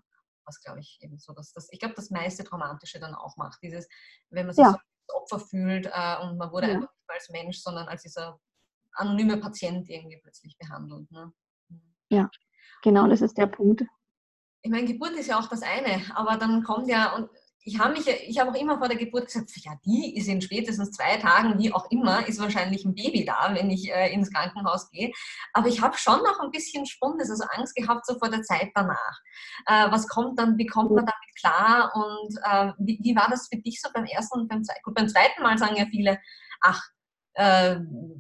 [0.45, 3.63] Was glaube ich eben so, dass das, ich glaube, das meiste Traumatische dann auch macht.
[3.63, 3.87] Dieses,
[4.29, 4.71] wenn man sich ja.
[4.71, 6.75] so als Opfer fühlt äh, und man wurde ja.
[6.75, 8.39] einfach nicht als Mensch, sondern als dieser
[8.91, 11.09] anonyme Patient irgendwie plötzlich behandelt.
[11.09, 11.33] Ne?
[11.69, 11.95] Mhm.
[12.09, 12.29] Ja,
[12.83, 13.83] genau, das ist der Punkt.
[14.61, 17.27] Ich meine, Geburt ist ja auch das eine, aber dann kommt ja, und
[17.63, 20.41] ich habe mich, ich habe auch immer vor der Geburt gesagt, ja, die ist in
[20.41, 24.31] spätestens zwei Tagen, wie auch immer, ist wahrscheinlich ein Baby da, wenn ich äh, ins
[24.31, 25.11] Krankenhaus gehe.
[25.53, 28.71] Aber ich habe schon noch ein bisschen Spundes, also Angst gehabt so vor der Zeit
[28.75, 29.19] danach.
[29.65, 33.47] Äh, was kommt dann, wie kommt man damit klar und äh, wie, wie, war das
[33.51, 34.81] für dich so beim ersten und beim zweiten?
[34.83, 36.19] Gut, beim zweiten Mal sagen ja viele,
[36.61, 36.81] ach,
[37.33, 37.75] äh,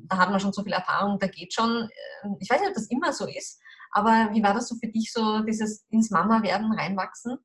[0.07, 1.89] da hat man schon so viel Erfahrung, da geht schon.
[2.23, 4.87] Äh, ich weiß nicht, ob das immer so ist, aber wie war das so für
[4.87, 7.37] dich, so dieses ins Mama-Werden reinwachsen?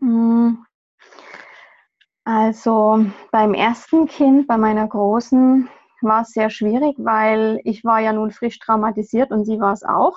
[0.00, 0.64] Hm.
[2.24, 5.68] Also beim ersten Kind, bei meiner Großen,
[6.00, 9.82] war es sehr schwierig, weil ich war ja nun frisch traumatisiert und sie war es
[9.82, 10.16] auch.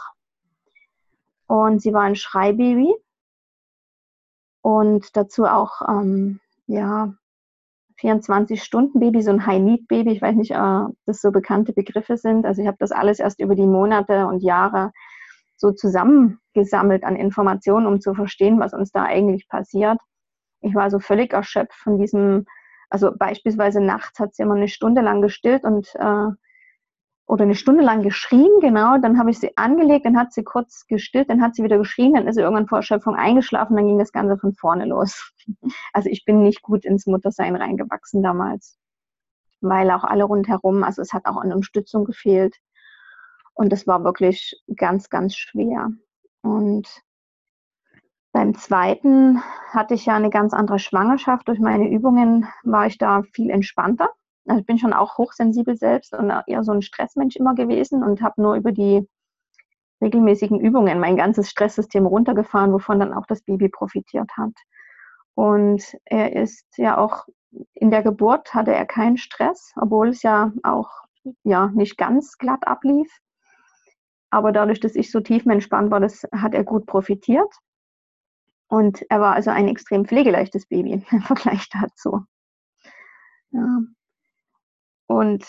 [1.47, 2.93] Und sie war ein Schreibaby
[4.61, 7.13] und dazu auch ähm, ja
[8.01, 10.11] 24-Stunden-Baby, so ein High-Need-Baby.
[10.11, 12.45] Ich weiß nicht, äh, ob das so bekannte Begriffe sind.
[12.45, 14.91] Also ich habe das alles erst über die Monate und Jahre
[15.55, 19.97] so zusammengesammelt an Informationen, um zu verstehen, was uns da eigentlich passiert.
[20.61, 22.45] Ich war so völlig erschöpft von diesem,
[22.89, 26.31] also beispielsweise nachts hat sie immer eine Stunde lang gestillt und äh,
[27.27, 28.97] oder eine Stunde lang geschrien, genau.
[28.99, 32.13] Dann habe ich sie angelegt, dann hat sie kurz gestillt, dann hat sie wieder geschrien,
[32.13, 35.31] dann ist sie irgendwann vor Erschöpfung eingeschlafen, dann ging das Ganze von vorne los.
[35.93, 38.77] Also ich bin nicht gut ins Muttersein reingewachsen damals,
[39.61, 42.55] weil auch alle rundherum, also es hat auch an Unterstützung gefehlt.
[43.53, 45.89] Und das war wirklich ganz, ganz schwer.
[46.41, 46.87] Und
[48.37, 51.47] beim zweiten hatte ich ja eine ganz andere Schwangerschaft.
[51.47, 54.11] Durch meine Übungen war ich da viel entspannter.
[54.45, 58.21] Also ich bin schon auch hochsensibel selbst und eher so ein Stressmensch immer gewesen und
[58.21, 59.09] habe nur über die
[60.03, 64.53] regelmäßigen Übungen mein ganzes Stresssystem runtergefahren, wovon dann auch das Baby profitiert hat.
[65.33, 67.25] Und er ist ja auch
[67.73, 70.91] in der Geburt hatte er keinen Stress, obwohl es ja auch
[71.43, 73.11] ja nicht ganz glatt ablief.
[74.29, 77.51] Aber dadurch, dass ich so tiefenentspannt war, das hat er gut profitiert.
[78.67, 82.25] Und er war also ein extrem pflegeleichtes Baby im Vergleich dazu.
[83.51, 83.79] Ja.
[85.07, 85.45] Und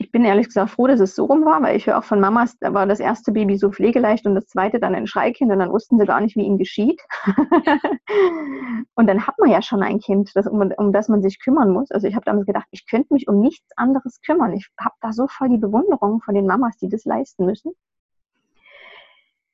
[0.00, 2.20] ich bin ehrlich gesagt froh, dass es so rum war, weil ich höre auch von
[2.20, 5.58] Mamas, da war das erste Baby so pflegeleicht und das zweite dann ein Schreikind und
[5.58, 7.02] dann wussten sie gar nicht, wie ihm geschieht.
[8.94, 11.70] und dann hat man ja schon ein Kind, das, um, um das man sich kümmern
[11.70, 11.90] muss.
[11.90, 14.54] Also ich habe damals gedacht, ich könnte mich um nichts anderes kümmern.
[14.54, 17.72] Ich habe da so voll die Bewunderung von den Mamas, die das leisten müssen.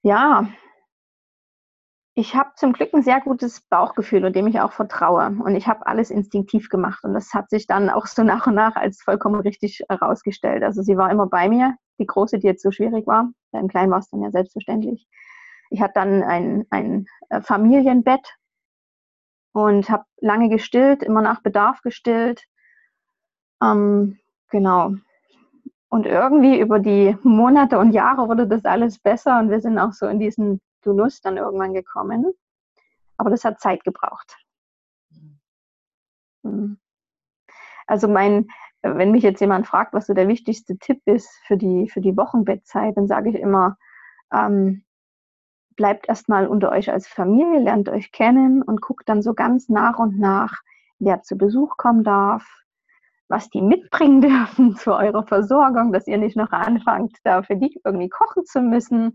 [0.03, 0.46] Ja,
[2.18, 5.26] ich habe zum Glück ein sehr gutes Bauchgefühl und dem ich auch vertraue.
[5.26, 7.05] Und ich habe alles instinktiv gemacht.
[7.05, 10.62] Und das hat sich dann auch so nach und nach als vollkommen richtig herausgestellt.
[10.62, 13.31] Also sie war immer bei mir, die große, die jetzt so schwierig war.
[13.52, 15.07] Beim Kleinen war es dann ja selbstverständlich.
[15.68, 18.35] Ich hatte dann ein, ein äh, Familienbett
[19.52, 22.44] und habe lange gestillt, immer nach Bedarf gestillt.
[23.62, 24.94] Ähm, genau.
[25.90, 29.92] Und irgendwie über die Monate und Jahre wurde das alles besser und wir sind auch
[29.92, 32.33] so in diesen Genuss dann irgendwann gekommen.
[33.18, 34.38] Aber das hat Zeit gebraucht.
[36.42, 36.79] Mhm.
[37.87, 38.49] Also mein,
[38.83, 42.16] wenn mich jetzt jemand fragt, was so der wichtigste Tipp ist für die, für die
[42.16, 43.77] Wochenbettzeit, dann sage ich immer,
[44.33, 44.85] ähm,
[45.77, 49.99] bleibt erstmal unter euch als Familie, lernt euch kennen und guckt dann so ganz nach
[49.99, 50.62] und nach,
[50.99, 52.46] wer zu Besuch kommen darf,
[53.29, 57.81] was die mitbringen dürfen zu eurer Versorgung, dass ihr nicht noch anfangt, da für die
[57.85, 59.12] irgendwie kochen zu müssen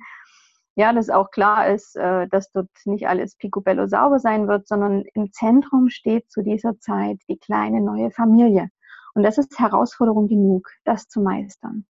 [0.76, 5.04] ja, dass auch klar ist, äh, dass dort nicht alles picobello sauber sein wird, sondern
[5.14, 8.70] im Zentrum steht zu dieser Zeit die kleine neue Familie.
[9.14, 11.86] Und das ist Herausforderung genug, das zu meistern.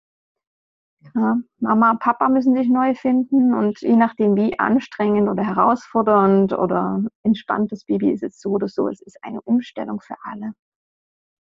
[1.15, 7.03] Ja, Mama, Papa müssen sich neu finden und je nachdem, wie anstrengend oder herausfordernd oder
[7.23, 8.89] entspannt das Baby ist, ist so oder so.
[8.89, 10.53] Es ist eine Umstellung für alle.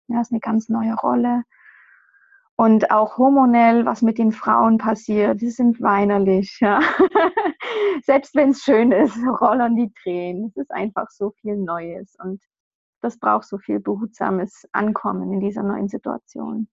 [0.07, 1.43] Ja, es ist eine ganz neue Rolle.
[2.57, 6.57] Und auch hormonell, was mit den Frauen passiert, die sind weinerlich.
[6.59, 6.79] Ja.
[8.03, 10.47] Selbst wenn es schön ist, rollern die Tränen.
[10.47, 12.41] Es ist einfach so viel Neues und
[13.01, 16.67] das braucht so viel behutsames Ankommen in dieser neuen Situation.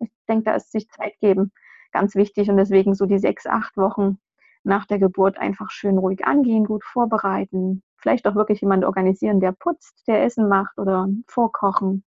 [0.00, 1.52] Ich denke, da ist sich Zeit geben
[1.92, 4.18] ganz wichtig und deswegen so die sechs, acht Wochen
[4.64, 7.82] nach der Geburt einfach schön ruhig angehen, gut vorbereiten.
[7.96, 12.04] Vielleicht auch wirklich jemand organisieren, der putzt, der Essen macht oder vorkochen,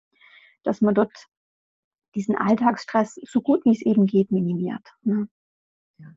[0.63, 1.27] dass man dort
[2.15, 4.87] diesen Alltagsstress so gut wie es eben geht minimiert.
[5.03, 5.29] Ne?
[5.99, 6.09] Ja.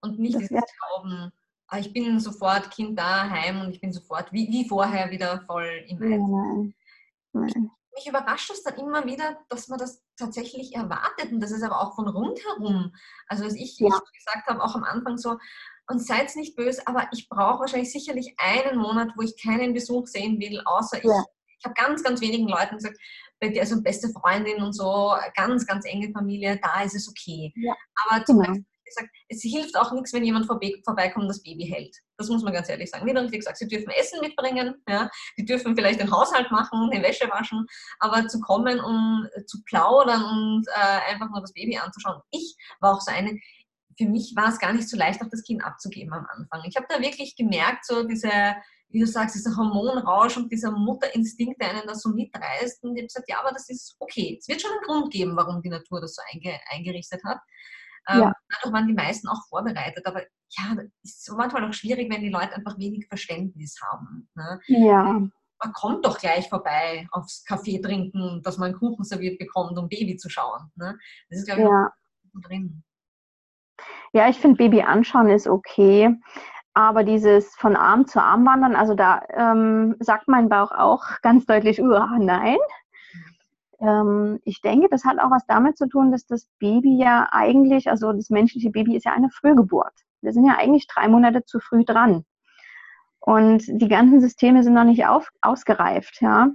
[0.00, 1.32] Und nicht das dieses Glauben,
[1.68, 5.84] ah, ich bin sofort Kind daheim und ich bin sofort wie, wie vorher wieder voll
[5.88, 6.74] im Einsatz.
[7.32, 7.70] Nein.
[7.94, 11.80] Mich überrascht es dann immer wieder, dass man das tatsächlich erwartet und das ist aber
[11.80, 12.94] auch von rundherum.
[13.26, 13.88] Also als ich, ja.
[13.88, 15.36] ich gesagt habe, auch am Anfang so,
[15.88, 20.06] und seid nicht böse, aber ich brauche wahrscheinlich sicherlich einen Monat, wo ich keinen Besuch
[20.06, 21.04] sehen will, außer ich.
[21.04, 21.24] Ja.
[21.58, 22.98] Ich habe ganz, ganz wenigen Leuten gesagt,
[23.42, 27.52] bei der, also beste Freundin und so, ganz, ganz enge Familie, da ist es okay.
[27.56, 27.74] Ja,
[28.06, 28.56] Aber zum genau.
[28.84, 31.96] Gesagt, es hilft auch nichts, wenn jemand vorbeikommt und das Baby hält.
[32.18, 33.06] Das muss man ganz ehrlich sagen.
[33.06, 37.02] Wie richtig gesagt, sie dürfen Essen mitbringen, ja, die dürfen vielleicht den Haushalt machen, die
[37.02, 37.66] Wäsche waschen,
[38.00, 42.20] aber zu kommen, um zu plaudern und äh, einfach nur das Baby anzuschauen.
[42.30, 43.40] Ich war auch so eine,
[43.96, 46.62] für mich war es gar nicht so leicht, auch das Kind abzugeben am Anfang.
[46.68, 48.30] Ich habe da wirklich gemerkt, so diese
[48.92, 52.82] wie du sagst, dieser Hormonrausch und dieser Mutterinstinkt, der einen da so mitreißt.
[52.84, 54.36] Und ich habe gesagt, ja, aber das ist okay.
[54.38, 57.38] Es wird schon einen Grund geben, warum die Natur das so einge eingerichtet hat.
[58.08, 58.32] Ähm, ja.
[58.50, 60.04] Dadurch waren die meisten auch vorbereitet.
[60.06, 64.28] Aber ja, es ist manchmal auch schwierig, wenn die Leute einfach wenig Verständnis haben.
[64.34, 64.60] Ne?
[64.66, 65.02] Ja.
[65.64, 69.88] Man kommt doch gleich vorbei aufs Kaffee trinken, dass man einen Kuchen serviert bekommt, um
[69.88, 70.70] Baby zu schauen.
[70.74, 70.98] Ne?
[71.30, 71.92] Das ist, glaube ich, ja.
[72.48, 72.82] drin.
[74.12, 76.14] Ja, ich finde, Baby anschauen ist okay.
[76.74, 81.44] Aber dieses von Arm zu Arm wandern, also da ähm, sagt mein Bauch auch ganz
[81.44, 82.56] deutlich, uh, nein.
[83.80, 87.90] Ähm, ich denke, das hat auch was damit zu tun, dass das Baby ja eigentlich,
[87.90, 89.92] also das menschliche Baby ist ja eine Frühgeburt.
[90.22, 92.24] Wir sind ja eigentlich drei Monate zu früh dran.
[93.20, 96.50] Und die ganzen Systeme sind noch nicht auf, ausgereift, ja.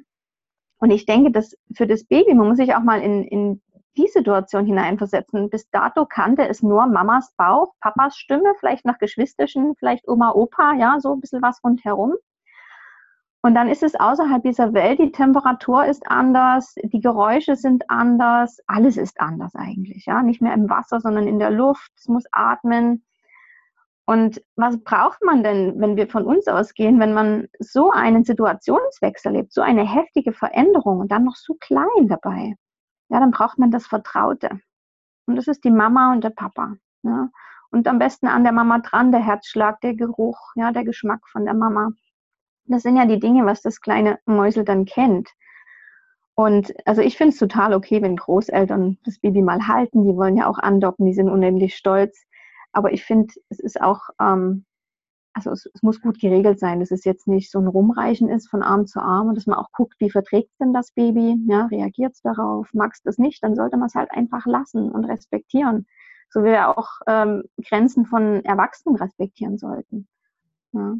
[0.79, 3.61] Und ich denke, dass für das Baby, man muss sich auch mal in, in
[3.97, 5.49] die Situation hineinversetzen.
[5.49, 10.73] Bis dato kannte es nur Mamas Bauch, Papas Stimme, vielleicht noch Geschwisterchen, vielleicht Oma, Opa,
[10.75, 12.13] ja, so ein bisschen was rundherum.
[13.41, 18.59] Und dann ist es außerhalb dieser Welt, die Temperatur ist anders, die Geräusche sind anders,
[18.67, 20.21] alles ist anders eigentlich, ja.
[20.21, 23.03] Nicht mehr im Wasser, sondern in der Luft, es muss atmen.
[24.05, 29.33] Und was braucht man denn, wenn wir von uns ausgehen, wenn man so einen Situationswechsel
[29.33, 32.55] erlebt, so eine heftige Veränderung und dann noch so klein dabei?
[33.09, 34.59] Ja, dann braucht man das Vertraute.
[35.25, 36.75] Und das ist die Mama und der Papa.
[37.03, 37.29] Ja.
[37.69, 41.45] Und am besten an der Mama dran, der Herzschlag, der Geruch, ja, der Geschmack von
[41.45, 41.91] der Mama.
[42.65, 45.29] Das sind ja die Dinge, was das kleine Mäusel dann kennt.
[46.35, 50.03] Und also ich finde es total okay, wenn Großeltern das Baby mal halten.
[50.03, 52.25] Die wollen ja auch andocken, die sind unendlich stolz.
[52.73, 54.65] Aber ich finde, es ist auch, ähm,
[55.37, 58.49] also es, es, muss gut geregelt sein, dass es jetzt nicht so ein Rumreichen ist
[58.49, 61.67] von Arm zu Arm und dass man auch guckt, wie verträgt denn das Baby, ja,
[61.67, 65.85] reagiert es darauf, mag es nicht, dann sollte man es halt einfach lassen und respektieren.
[66.29, 70.07] So wie wir auch ähm, Grenzen von Erwachsenen respektieren sollten.
[70.71, 70.95] Ja.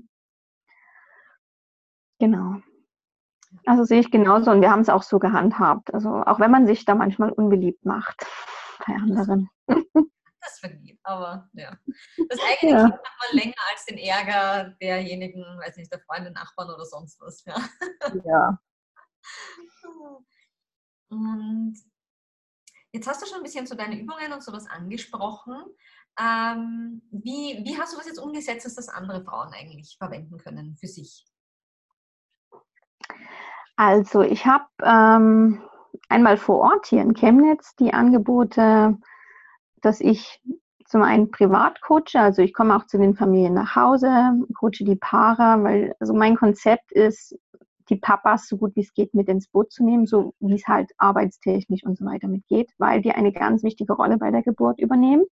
[2.20, 2.58] Genau.
[3.66, 5.94] Also sehe ich genauso und wir haben es auch so gehandhabt.
[5.96, 8.26] Also auch wenn man sich da manchmal unbeliebt macht
[8.86, 9.50] bei anderen.
[10.48, 11.78] Das vergeht, aber ja.
[12.30, 12.84] Das eigene ja.
[12.84, 17.20] Kind hat man länger als den Ärger derjenigen, weiß nicht, der Freunde, Nachbarn oder sonst
[17.20, 17.44] was.
[17.44, 17.56] Ja.
[18.24, 18.60] ja.
[21.10, 21.76] Und
[22.94, 25.64] jetzt hast du schon ein bisschen so deine Übungen und sowas angesprochen.
[26.20, 30.76] Ähm, wie, wie hast du das jetzt umgesetzt, dass das andere Frauen eigentlich verwenden können
[30.78, 31.26] für sich?
[33.78, 35.64] Also ich habe ähm,
[36.10, 38.98] einmal vor Ort hier in Chemnitz die Angebote,
[39.82, 40.42] dass ich
[40.86, 44.10] zum einen privat coache, also ich komme auch zu den Familien nach Hause,
[44.56, 47.38] coache die Paare, weil also mein Konzept ist,
[47.90, 50.68] die Papas so gut wie es geht mit ins Boot zu nehmen, so wie es
[50.68, 54.80] halt arbeitstechnisch und so weiter mitgeht, weil die eine ganz wichtige Rolle bei der Geburt
[54.80, 55.26] übernehmen.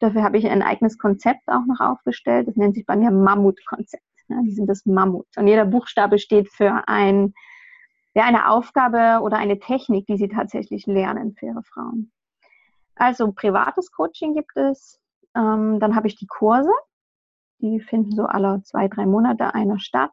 [0.00, 2.48] Dafür habe ich ein eigenes Konzept auch noch aufgestellt.
[2.48, 4.02] Das nennt sich bei mir Mammut-Konzept.
[4.28, 5.26] Ja, die sind das Mammut.
[5.36, 7.34] Und jeder Buchstabe steht für ein
[8.14, 12.12] ja, eine Aufgabe oder eine Technik, die sie tatsächlich lernen für ihre Frauen.
[12.94, 15.00] Also privates Coaching gibt es.
[15.34, 16.72] Ähm, dann habe ich die Kurse.
[17.60, 20.12] Die finden so alle zwei, drei Monate einer statt.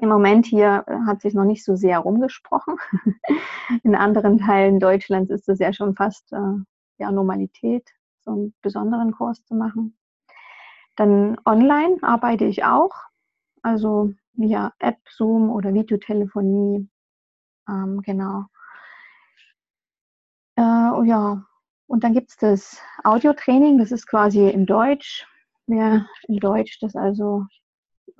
[0.00, 2.76] Im Moment hier äh, hat sich noch nicht so sehr rumgesprochen.
[3.82, 6.56] In anderen Teilen Deutschlands ist es ja schon fast äh,
[6.98, 7.88] ja, Normalität,
[8.22, 9.96] so einen besonderen Kurs zu machen.
[10.96, 12.94] Dann online arbeite ich auch.
[13.62, 16.88] Also via App, Zoom oder Videotelefonie.
[17.68, 18.46] Ähm, genau.
[20.56, 21.44] Äh, oh ja,
[21.86, 25.26] und dann gibt es das Audiotraining, das ist quasi in Deutsch.
[25.66, 27.46] Wer in Deutsch das also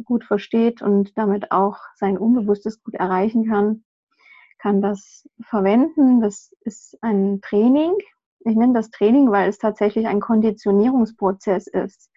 [0.04, 3.84] gut versteht und damit auch sein Unbewusstes gut erreichen kann,
[4.58, 6.20] kann das verwenden.
[6.20, 7.94] Das ist ein Training.
[8.44, 12.10] Ich nenne das Training, weil es tatsächlich ein Konditionierungsprozess ist,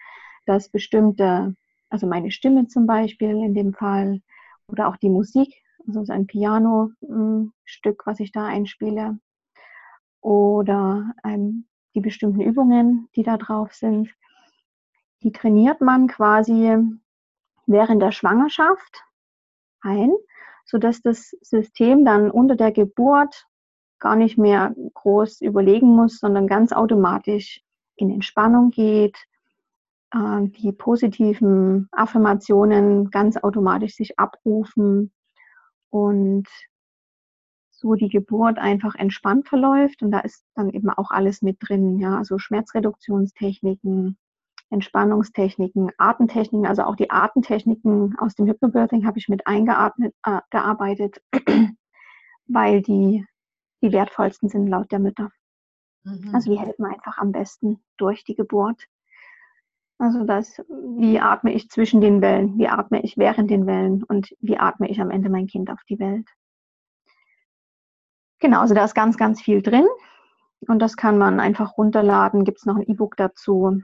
[0.45, 1.55] dass bestimmte
[1.89, 4.21] also meine Stimme zum Beispiel in dem Fall
[4.67, 5.53] oder auch die Musik,
[5.87, 9.19] also so ein Piano-Stück, was ich da einspiele
[10.25, 14.09] oder ähm, die bestimmten Übungen, die da drauf sind.
[15.21, 16.75] Die trainiert man quasi
[17.67, 19.03] während der Schwangerschaft
[19.81, 20.11] ein,
[20.65, 23.45] sodass das System dann unter der Geburt
[23.99, 27.61] gar nicht mehr groß überlegen muss, sondern ganz automatisch
[27.95, 29.15] in Entspannung geht,
[30.11, 35.13] äh, die positiven Affirmationen ganz automatisch sich abrufen
[35.91, 36.47] und
[37.77, 40.01] so die Geburt einfach entspannt verläuft.
[40.01, 44.17] Und da ist dann eben auch alles mit drin, ja, also Schmerzreduktionstechniken,
[44.69, 51.67] Entspannungstechniken, Atemtechniken, also auch die Atemtechniken aus dem Hypnobirthing habe ich mit eingearbeitet, äh,
[52.47, 53.25] weil die
[53.85, 55.29] die wertvollsten sind laut der Mütter.
[56.03, 56.33] Mhm.
[56.33, 58.87] Also die helfen einfach am besten durch die Geburt.
[59.97, 60.59] Also das,
[60.97, 64.89] wie atme ich zwischen den Wellen, wie atme ich während den Wellen und wie atme
[64.89, 66.27] ich am Ende mein Kind auf die Welt.
[68.45, 69.87] Genau, also da ist ganz, ganz viel drin
[70.67, 73.81] und das kann man einfach runterladen, gibt es noch ein E-Book dazu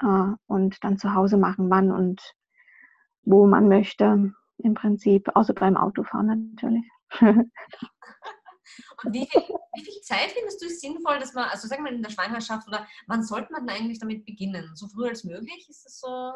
[0.00, 2.20] äh, und dann zu Hause machen, wann und
[3.22, 6.84] wo man möchte, im Prinzip, außer beim Autofahren natürlich.
[9.04, 9.42] Und wie viel,
[9.74, 12.66] wie viel Zeit findest du es sinnvoll, dass man, also sagen wir in der Schwangerschaft
[12.66, 14.70] oder wann sollte man denn eigentlich damit beginnen?
[14.74, 15.66] So früh als möglich?
[15.68, 16.32] Ist das so?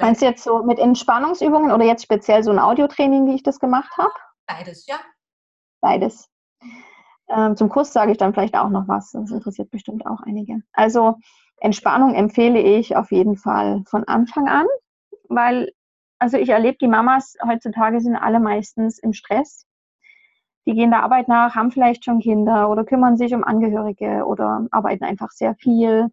[0.00, 3.58] Meinst du jetzt so mit Entspannungsübungen oder jetzt speziell so ein Audiotraining, wie ich das
[3.58, 4.12] gemacht habe?
[4.46, 5.00] Beides, ja.
[5.80, 6.28] Beides.
[7.28, 9.12] Ähm, zum Kurs sage ich dann vielleicht auch noch was.
[9.12, 10.62] Das interessiert bestimmt auch einige.
[10.72, 11.16] Also
[11.58, 14.66] Entspannung empfehle ich auf jeden Fall von Anfang an,
[15.28, 15.72] weil
[16.18, 19.66] also ich erlebe, die Mamas heutzutage sind alle meistens im Stress.
[20.66, 24.66] Die gehen der Arbeit nach, haben vielleicht schon Kinder oder kümmern sich um Angehörige oder
[24.70, 26.08] arbeiten einfach sehr viel.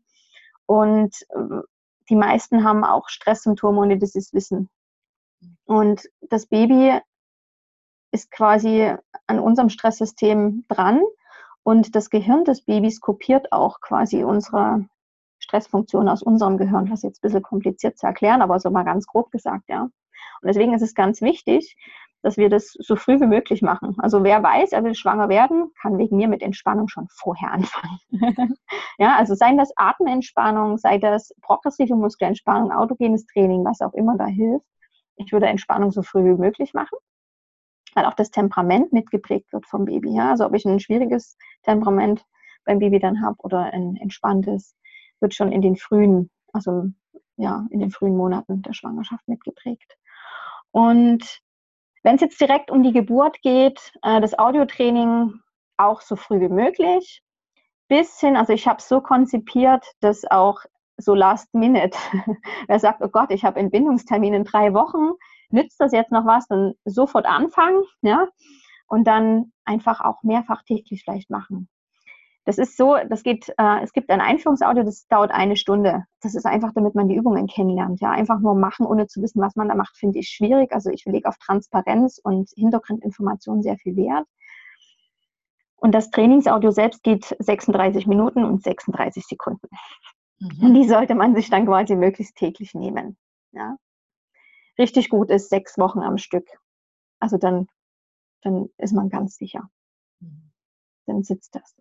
[0.65, 1.61] Und äh,
[2.09, 4.69] die meisten haben auch Stresssymptome, ohne dass sie es wissen.
[5.65, 6.99] Und das Baby
[8.17, 8.91] ist quasi
[9.27, 11.01] an unserem Stresssystem dran
[11.61, 14.85] und das Gehirn des Babys kopiert auch quasi unsere
[15.37, 16.87] Stressfunktion aus unserem Gehirn.
[16.87, 19.83] Das ist jetzt ein bisschen kompliziert zu erklären, aber so mal ganz grob gesagt, ja.
[19.83, 21.75] Und deswegen ist es ganz wichtig,
[22.23, 23.95] dass wir das so früh wie möglich machen.
[23.99, 27.99] Also wer weiß, er will schwanger werden, kann wegen mir mit Entspannung schon vorher anfangen.
[28.97, 34.25] ja, also sei das Atementspannung, sei das progressive Muskelentspannung, autogenes Training, was auch immer da
[34.25, 34.65] hilft.
[35.17, 36.97] Ich würde Entspannung so früh wie möglich machen,
[37.97, 40.13] weil auch das Temperament mitgeprägt wird vom Baby.
[40.13, 40.29] Ja?
[40.29, 42.23] Also ob ich ein schwieriges Temperament
[42.63, 44.75] beim Baby dann habe oder ein entspanntes,
[45.19, 46.83] wird schon in den frühen, also
[47.37, 49.97] ja, in den frühen Monaten der Schwangerschaft mitgeprägt.
[50.69, 51.41] Und
[52.03, 55.33] wenn es jetzt direkt um die Geburt geht, äh, das Audiotraining
[55.77, 57.23] auch so früh wie möglich.
[57.87, 60.59] Bis hin, also ich habe es so konzipiert, dass auch
[60.97, 61.97] so last minute,
[62.67, 65.13] wer sagt, oh Gott, ich habe Entbindungstermin in drei Wochen,
[65.49, 68.27] nützt das jetzt noch was, dann sofort anfangen, ja,
[68.87, 71.69] und dann einfach auch mehrfach täglich vielleicht machen.
[72.45, 76.05] Das ist so, das geht, äh, es gibt ein Einführungsaudio, das dauert eine Stunde.
[76.21, 77.99] Das ist einfach, damit man die Übungen kennenlernt.
[77.99, 80.71] Ja, einfach nur machen, ohne zu wissen, was man da macht, finde ich schwierig.
[80.71, 84.25] Also ich lege auf Transparenz und Hintergrundinformation sehr viel Wert.
[85.75, 89.67] Und das Trainingsaudio selbst geht 36 Minuten und 36 Sekunden.
[90.39, 90.67] Mhm.
[90.67, 93.17] Und die sollte man sich dann quasi möglichst täglich nehmen.
[93.51, 93.75] Ja.
[94.77, 96.47] Richtig gut ist sechs Wochen am Stück.
[97.19, 97.67] Also dann,
[98.41, 99.69] dann ist man ganz sicher.
[100.19, 100.51] Mhm.
[101.05, 101.75] Dann sitzt das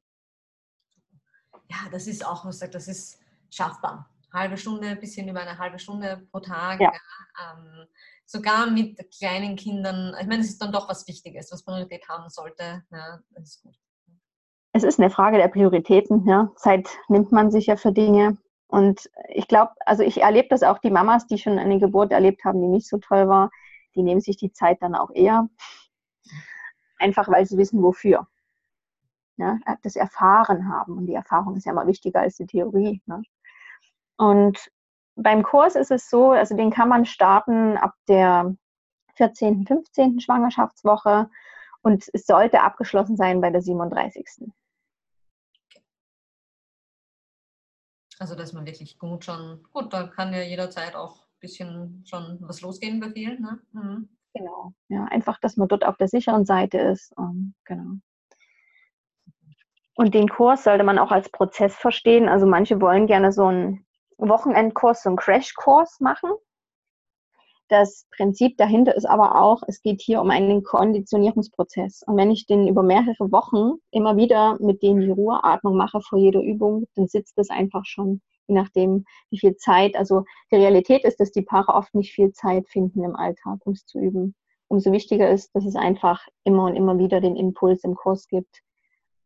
[1.68, 3.18] ja, das ist auch, was sagt, das ist
[3.50, 4.08] schaffbar.
[4.32, 6.80] Halbe Stunde, ein bisschen über eine halbe Stunde pro Tag.
[6.80, 6.92] Ja.
[6.92, 7.86] Ähm,
[8.24, 10.14] sogar mit kleinen Kindern.
[10.20, 12.82] Ich meine, es ist dann doch was Wichtiges, was Priorität haben sollte.
[12.90, 13.74] Ja, das ist gut.
[14.72, 16.26] Es ist eine Frage der Prioritäten.
[16.28, 16.50] Ja.
[16.56, 18.36] Zeit nimmt man sich ja für Dinge.
[18.68, 22.44] Und ich glaube, also ich erlebe das auch, die Mamas, die schon eine Geburt erlebt
[22.44, 23.50] haben, die nicht so toll war,
[23.94, 25.48] die nehmen sich die Zeit dann auch eher.
[26.98, 28.26] Einfach weil sie wissen, wofür
[29.36, 30.96] ja, ne, das Erfahren haben.
[30.98, 33.02] Und die Erfahrung ist ja immer wichtiger als die Theorie.
[33.06, 33.22] Ne?
[34.16, 34.70] Und
[35.14, 38.54] beim Kurs ist es so, also den kann man starten ab der
[39.14, 40.20] 14., 15.
[40.20, 41.30] Schwangerschaftswoche
[41.82, 44.52] und es sollte abgeschlossen sein bei der 37.
[48.18, 52.38] Also, dass man wirklich gut schon, gut, da kann ja jederzeit auch ein bisschen schon
[52.40, 53.42] was losgehen bei vielen.
[53.42, 53.60] Ne?
[53.72, 54.08] Mhm.
[54.34, 57.16] Genau, ja, einfach, dass man dort auf der sicheren Seite ist.
[57.16, 57.96] Um, genau.
[59.94, 62.28] Und den Kurs sollte man auch als Prozess verstehen.
[62.28, 63.86] Also manche wollen gerne so einen
[64.18, 66.30] Wochenendkurs, so einen Crashkurs machen.
[67.68, 72.04] Das Prinzip dahinter ist aber auch, es geht hier um einen Konditionierungsprozess.
[72.06, 76.18] Und wenn ich den über mehrere Wochen immer wieder mit denen die Ruheatmung mache vor
[76.18, 79.96] jeder Übung, dann sitzt das einfach schon, je nachdem, wie viel Zeit.
[79.96, 83.72] Also die Realität ist, dass die Paare oft nicht viel Zeit finden im Alltag, um
[83.72, 84.36] es zu üben.
[84.68, 88.62] Umso wichtiger ist, dass es einfach immer und immer wieder den Impuls im Kurs gibt,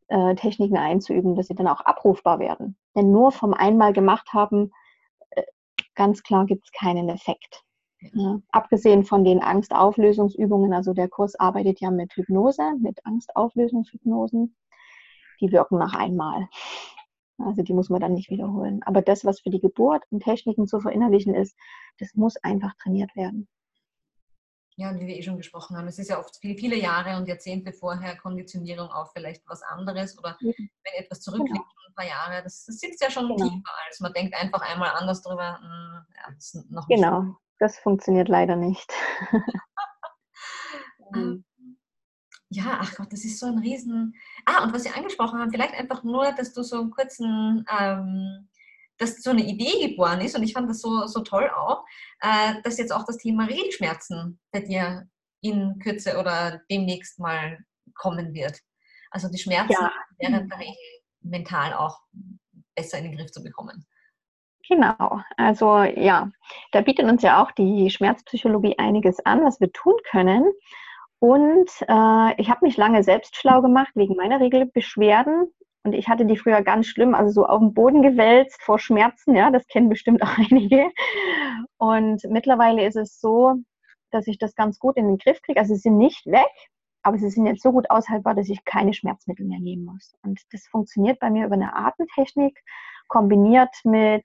[0.09, 2.77] äh, Techniken einzuüben, dass sie dann auch abrufbar werden.
[2.97, 4.73] Denn nur vom einmal gemacht haben,
[5.31, 5.43] äh,
[5.95, 7.65] ganz klar gibt es keinen Effekt.
[8.01, 14.57] Ja, abgesehen von den Angstauflösungsübungen, also der Kurs arbeitet ja mit Hypnose, mit Angstauflösungshypnosen,
[15.41, 16.49] die wirken nach einmal.
[17.39, 18.83] Also die muss man dann nicht wiederholen.
[18.85, 21.57] Aber das, was für die Geburt und Techniken zu verinnerlichen ist,
[21.99, 23.49] das muss einfach trainiert werden
[24.81, 27.19] ja, und wie wir eh schon gesprochen haben, es ist ja oft viele, viele Jahre
[27.19, 30.55] und Jahrzehnte vorher Konditionierung auf vielleicht was anderes oder mhm.
[30.57, 31.87] wenn etwas zurückliegt, genau.
[31.89, 33.37] ein paar Jahre, das, das, sitzt ja schon genau.
[33.37, 35.59] tiefer als man denkt einfach einmal anders drüber.
[35.61, 37.37] Hm, ja, das noch genau.
[37.61, 38.93] Das funktioniert leider nicht.
[41.13, 41.45] Mhm.
[42.51, 44.15] ja, ach Gott, das ist so ein Riesen.
[44.45, 48.49] Ah, und was Sie angesprochen haben, vielleicht einfach nur, dass du so einen kurzen ähm,
[49.01, 51.85] dass so eine Idee geboren ist und ich fand das so, so toll auch,
[52.21, 55.09] äh, dass jetzt auch das Thema Regelschmerzen bei dir
[55.41, 57.59] in Kürze oder demnächst mal
[57.95, 58.61] kommen wird.
[59.11, 59.91] Also die Schmerzen ja.
[60.19, 60.75] während der Regel
[61.23, 61.99] mental auch
[62.75, 63.87] besser in den Griff zu bekommen.
[64.71, 66.31] Genau, also ja,
[66.71, 70.45] da bietet uns ja auch die Schmerzpsychologie einiges an, was wir tun können.
[71.19, 75.53] Und äh, ich habe mich lange selbst schlau gemacht wegen meiner Regelbeschwerden
[75.83, 79.35] und ich hatte die früher ganz schlimm, also so auf dem Boden gewälzt vor Schmerzen,
[79.35, 80.89] ja, das kennen bestimmt auch einige.
[81.79, 83.57] Und mittlerweile ist es so,
[84.13, 85.59] dass ich das ganz gut in den Griff kriege.
[85.59, 86.47] Also sie sind nicht weg,
[87.03, 90.15] aber sie sind jetzt so gut aushaltbar, dass ich keine Schmerzmittel mehr nehmen muss.
[90.23, 92.57] Und das funktioniert bei mir über eine Atemtechnik,
[93.09, 94.25] kombiniert mit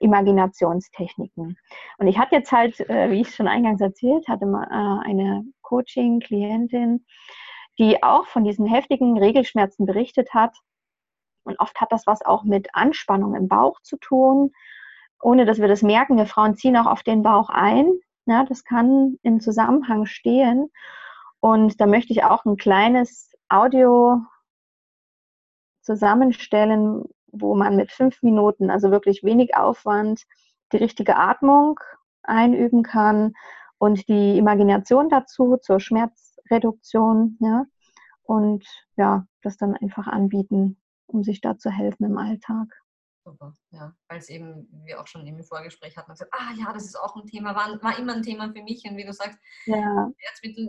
[0.00, 1.58] Imaginationstechniken.
[1.98, 5.44] Und ich hatte jetzt halt, äh, wie ich schon eingangs erzählt hatte, mal, äh, eine
[5.62, 7.04] Coaching-Klientin,
[7.78, 10.56] die auch von diesen heftigen Regelschmerzen berichtet hat.
[11.44, 14.52] Und oft hat das was auch mit Anspannung im Bauch zu tun,
[15.20, 16.16] ohne dass wir das merken.
[16.16, 17.86] Wir Frauen ziehen auch auf den Bauch ein.
[18.26, 20.70] Ja, das kann im Zusammenhang stehen.
[21.40, 24.22] Und da möchte ich auch ein kleines Audio
[25.82, 27.04] zusammenstellen,
[27.34, 30.22] wo man mit fünf Minuten, also wirklich wenig Aufwand,
[30.72, 31.80] die richtige Atmung
[32.22, 33.34] einüben kann
[33.78, 37.36] und die Imagination dazu zur Schmerzreduktion.
[37.40, 37.66] Ja,
[38.22, 38.64] und
[38.96, 42.68] ja, das dann einfach anbieten, um sich da zu helfen im Alltag.
[43.26, 43.94] Super, ja.
[44.08, 46.96] Weil es eben, wie wir auch schon im Vorgespräch hatten, gesagt, ah ja, das ist
[46.96, 48.84] auch ein Thema, war, war immer ein Thema für mich.
[48.84, 50.10] Und wie du sagst, ja.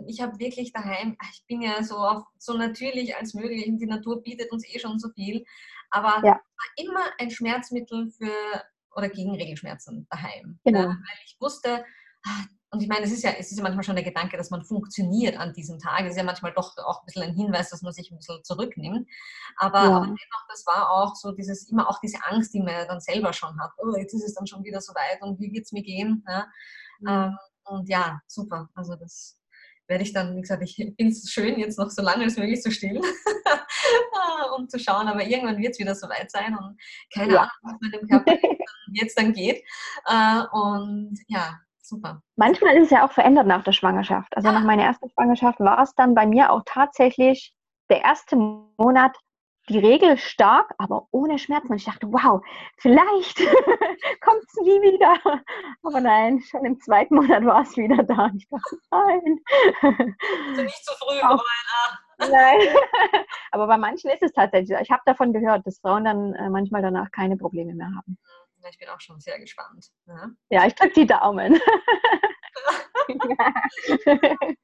[0.06, 4.22] ich habe wirklich daheim, ich bin ja so, auf, so natürlich als möglich, die Natur
[4.22, 5.44] bietet uns eh schon so viel,
[5.90, 6.32] aber ja.
[6.32, 8.32] war immer ein Schmerzmittel für
[8.94, 10.58] oder gegen Regelschmerzen daheim.
[10.64, 10.80] Genau.
[10.80, 11.84] Ja, weil ich wusste,
[12.24, 14.50] ah, und ich meine, es ist ja, es ist ja manchmal schon der Gedanke, dass
[14.50, 16.02] man funktioniert an diesem Tag.
[16.02, 18.42] Es ist ja manchmal doch auch ein bisschen ein Hinweis, dass man sich ein bisschen
[18.42, 19.08] zurücknimmt.
[19.56, 19.96] Aber, ja.
[19.96, 23.32] aber dennoch, das war auch so dieses, immer auch diese Angst, die man dann selber
[23.32, 23.70] schon hat.
[23.78, 26.24] Oh, jetzt ist es dann schon wieder so weit und wie wird es mir gehen?
[26.28, 26.46] Ja?
[27.00, 27.08] Mhm.
[27.08, 28.68] Ähm, und ja, super.
[28.74, 29.40] Also das
[29.86, 32.60] werde ich dann, wie gesagt, ich finde es schön, jetzt noch so lange als möglich
[32.60, 33.02] zu stillen,
[34.56, 36.78] um zu schauen, aber irgendwann wird es wieder so weit sein und
[37.12, 37.40] keine ja.
[37.40, 38.32] Ahnung, was mit dem Körper
[38.92, 39.62] jetzt dann geht.
[40.06, 42.22] Äh, und ja, super.
[42.36, 44.36] Manchmal ist es ja auch verändert nach der Schwangerschaft.
[44.36, 44.54] Also ja.
[44.54, 47.54] nach meiner ersten Schwangerschaft war es dann bei mir auch tatsächlich
[47.88, 49.16] der erste Monat
[49.68, 51.72] die Regel stark, aber ohne Schmerzen.
[51.72, 52.40] Und ich dachte, wow,
[52.78, 53.36] vielleicht
[54.20, 55.16] kommt es nie wieder.
[55.82, 58.26] Aber nein, schon im zweiten Monat war es wieder da.
[58.26, 59.40] Und ich dachte, nein.
[60.50, 61.42] Also nicht zu früh, auch,
[62.18, 62.60] Nein.
[63.50, 64.78] aber bei manchen ist es tatsächlich.
[64.80, 68.18] Ich habe davon gehört, dass Frauen dann äh, manchmal danach keine Probleme mehr haben.
[68.68, 69.86] Ich bin auch schon sehr gespannt.
[70.06, 71.60] Ja, ja ich drücke die Daumen.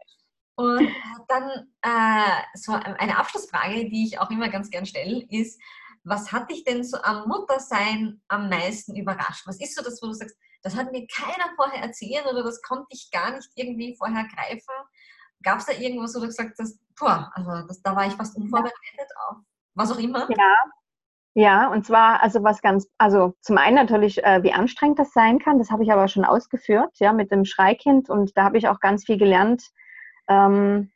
[0.54, 0.94] Und
[1.28, 5.60] dann äh, so eine Abschlussfrage, die ich auch immer ganz gern stelle, ist,
[6.04, 9.46] was hat dich denn so am Muttersein am meisten überrascht?
[9.46, 12.60] Was ist so das, wo du sagst, das hat mir keiner vorher erzählt oder das
[12.62, 14.74] konnte ich gar nicht irgendwie vorher greifen?
[15.42, 18.36] Gab es da irgendwas, wo du gesagt hast, boah, also das, da war ich fast
[18.36, 19.36] unvorbereitet auf
[19.74, 20.28] was auch immer?
[20.30, 20.54] Ja,
[21.34, 25.38] ja, und zwar, also was ganz, also zum einen natürlich, äh, wie anstrengend das sein
[25.38, 28.68] kann, das habe ich aber schon ausgeführt, ja, mit dem Schreikind und da habe ich
[28.68, 29.62] auch ganz viel gelernt.
[30.28, 30.90] Ähm,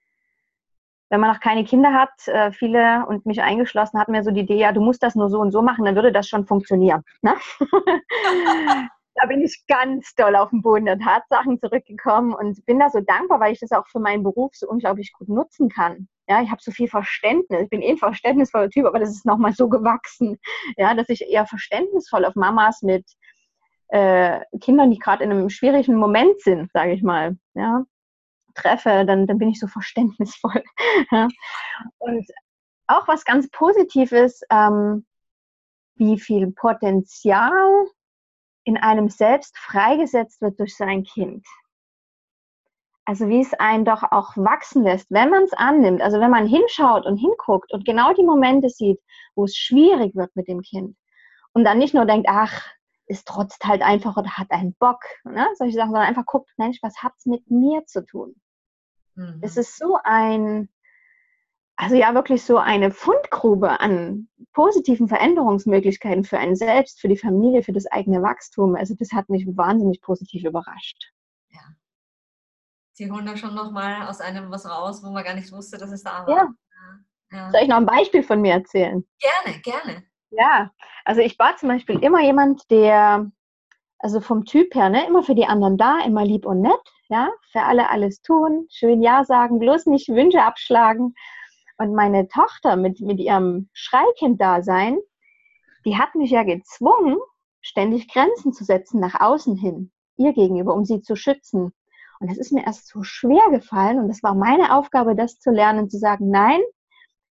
[1.08, 4.40] wenn man noch keine Kinder hat, äh, viele und mich eingeschlossen hatten mir so die
[4.40, 7.02] Idee, ja, du musst das nur so und so machen, dann würde das schon funktionieren.
[7.22, 7.34] Ne?
[9.16, 13.00] da bin ich ganz doll auf den Boden der Tatsachen zurückgekommen und bin da so
[13.00, 16.08] dankbar, weil ich das auch für meinen Beruf so unglaublich gut nutzen kann.
[16.28, 17.62] Ja, ich habe so viel Verständnis.
[17.62, 20.38] Ich bin eh ein verständnisvoller Typ, aber das ist nochmal so gewachsen,
[20.76, 23.06] ja, dass ich eher verständnisvoll auf Mamas mit
[23.88, 27.84] äh, Kindern, die gerade in einem schwierigen Moment sind, sage ich mal, ja,
[28.54, 30.62] treffe, dann, dann bin ich so verständnisvoll.
[31.10, 31.28] ja.
[31.98, 32.26] Und
[32.86, 35.06] auch was ganz Positives, ähm,
[35.94, 37.86] wie viel Potenzial
[38.66, 41.46] in einem selbst freigesetzt wird durch sein Kind.
[43.04, 46.02] Also wie es einen doch auch wachsen lässt, wenn man es annimmt.
[46.02, 49.00] Also wenn man hinschaut und hinguckt und genau die Momente sieht,
[49.36, 50.96] wo es schwierig wird mit dem Kind.
[51.52, 52.66] Und dann nicht nur denkt, ach,
[53.06, 55.46] es trotzt halt einfach oder hat einen Bock, ne?
[55.54, 58.34] solche Sachen, sondern einfach guckt, Mensch, was hat es mit mir zu tun?
[59.14, 59.38] Mhm.
[59.42, 60.68] Es ist so ein,
[61.76, 67.62] also ja, wirklich so eine Fundgrube an positiven Veränderungsmöglichkeiten für einen selbst, für die Familie,
[67.62, 68.74] für das eigene Wachstum.
[68.74, 71.12] Also das hat mich wahnsinnig positiv überrascht.
[72.96, 75.92] Sie holen da schon nochmal aus einem was raus, wo man gar nicht wusste, dass
[75.92, 76.34] es da war.
[76.34, 76.48] Ja.
[77.30, 77.50] ja.
[77.50, 79.06] Soll ich noch ein Beispiel von mir erzählen?
[79.18, 80.02] Gerne, gerne.
[80.30, 80.70] Ja,
[81.04, 83.30] also ich war zum Beispiel immer jemand, der,
[83.98, 87.28] also vom Typ her, ne, immer für die anderen da, immer lieb und nett, ja,
[87.52, 91.14] für alle alles tun, schön Ja sagen, bloß nicht Wünsche abschlagen.
[91.78, 94.98] Und meine Tochter mit, mit ihrem Schreikind-Dasein,
[95.84, 97.18] die hat mich ja gezwungen,
[97.60, 101.72] ständig Grenzen zu setzen nach außen hin, ihr gegenüber, um sie zu schützen.
[102.20, 105.50] Und das ist mir erst so schwer gefallen und es war meine Aufgabe, das zu
[105.50, 106.60] lernen, zu sagen, nein,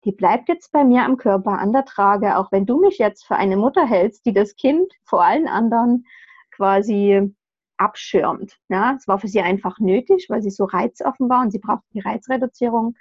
[0.06, 3.26] die bleibt jetzt bei mir am Körper, an der Trage, auch wenn du mich jetzt
[3.26, 6.06] für eine Mutter hältst, die das Kind vor allen anderen
[6.50, 7.32] quasi
[7.78, 8.58] abschirmt.
[8.70, 11.84] Ja, es war für sie einfach nötig, weil sie so reizoffen war und sie braucht
[11.94, 12.96] die Reizreduzierung.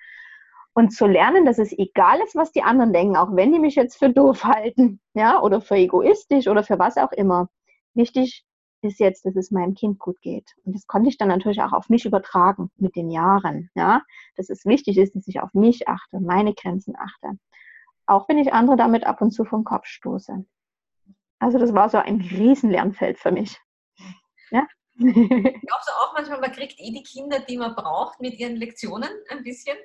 [0.73, 3.75] Und zu lernen, dass es egal ist, was die anderen denken, auch wenn die mich
[3.75, 7.49] jetzt für doof halten, ja, oder für egoistisch oder für was auch immer.
[7.95, 8.45] Wichtig
[8.83, 10.55] ist jetzt, dass es meinem Kind gut geht.
[10.65, 13.71] Und das konnte ich dann natürlich auch auf mich übertragen mit den Jahren.
[13.75, 14.03] Ja,
[14.37, 17.39] dass es wichtig ist, dass ich auf mich achte, meine Grenzen achte.
[18.07, 20.45] Auch wenn ich andere damit ab und zu vom Kopf stoße.
[21.39, 23.59] Also das war so ein riesen Lernfeld für mich.
[24.51, 24.67] Ja?
[24.99, 29.09] Glaubst du auch manchmal, man kriegt eh die Kinder, die man braucht mit ihren Lektionen
[29.31, 29.77] ein bisschen?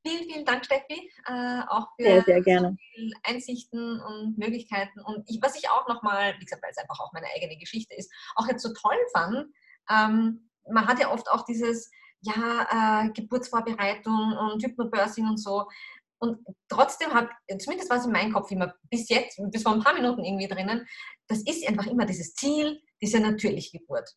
[0.05, 2.77] Vielen, vielen Dank, Steffi, äh, auch für sehr, sehr gerne.
[2.95, 5.01] So Einsichten und Möglichkeiten.
[5.01, 7.95] Und ich, was ich auch nochmal, wie gesagt, weil es einfach auch meine eigene Geschichte
[7.95, 9.47] ist, auch jetzt so toll fand,
[9.89, 11.89] ähm, man hat ja oft auch dieses,
[12.21, 15.65] ja, äh, Geburtsvorbereitung und Hypnobirthing und so.
[16.19, 16.37] Und
[16.69, 17.29] trotzdem hat,
[17.59, 20.47] zumindest war es in meinem Kopf immer bis jetzt, bis vor ein paar Minuten irgendwie
[20.47, 20.87] drinnen,
[21.27, 24.07] das ist einfach immer dieses Ziel, diese natürliche Geburt.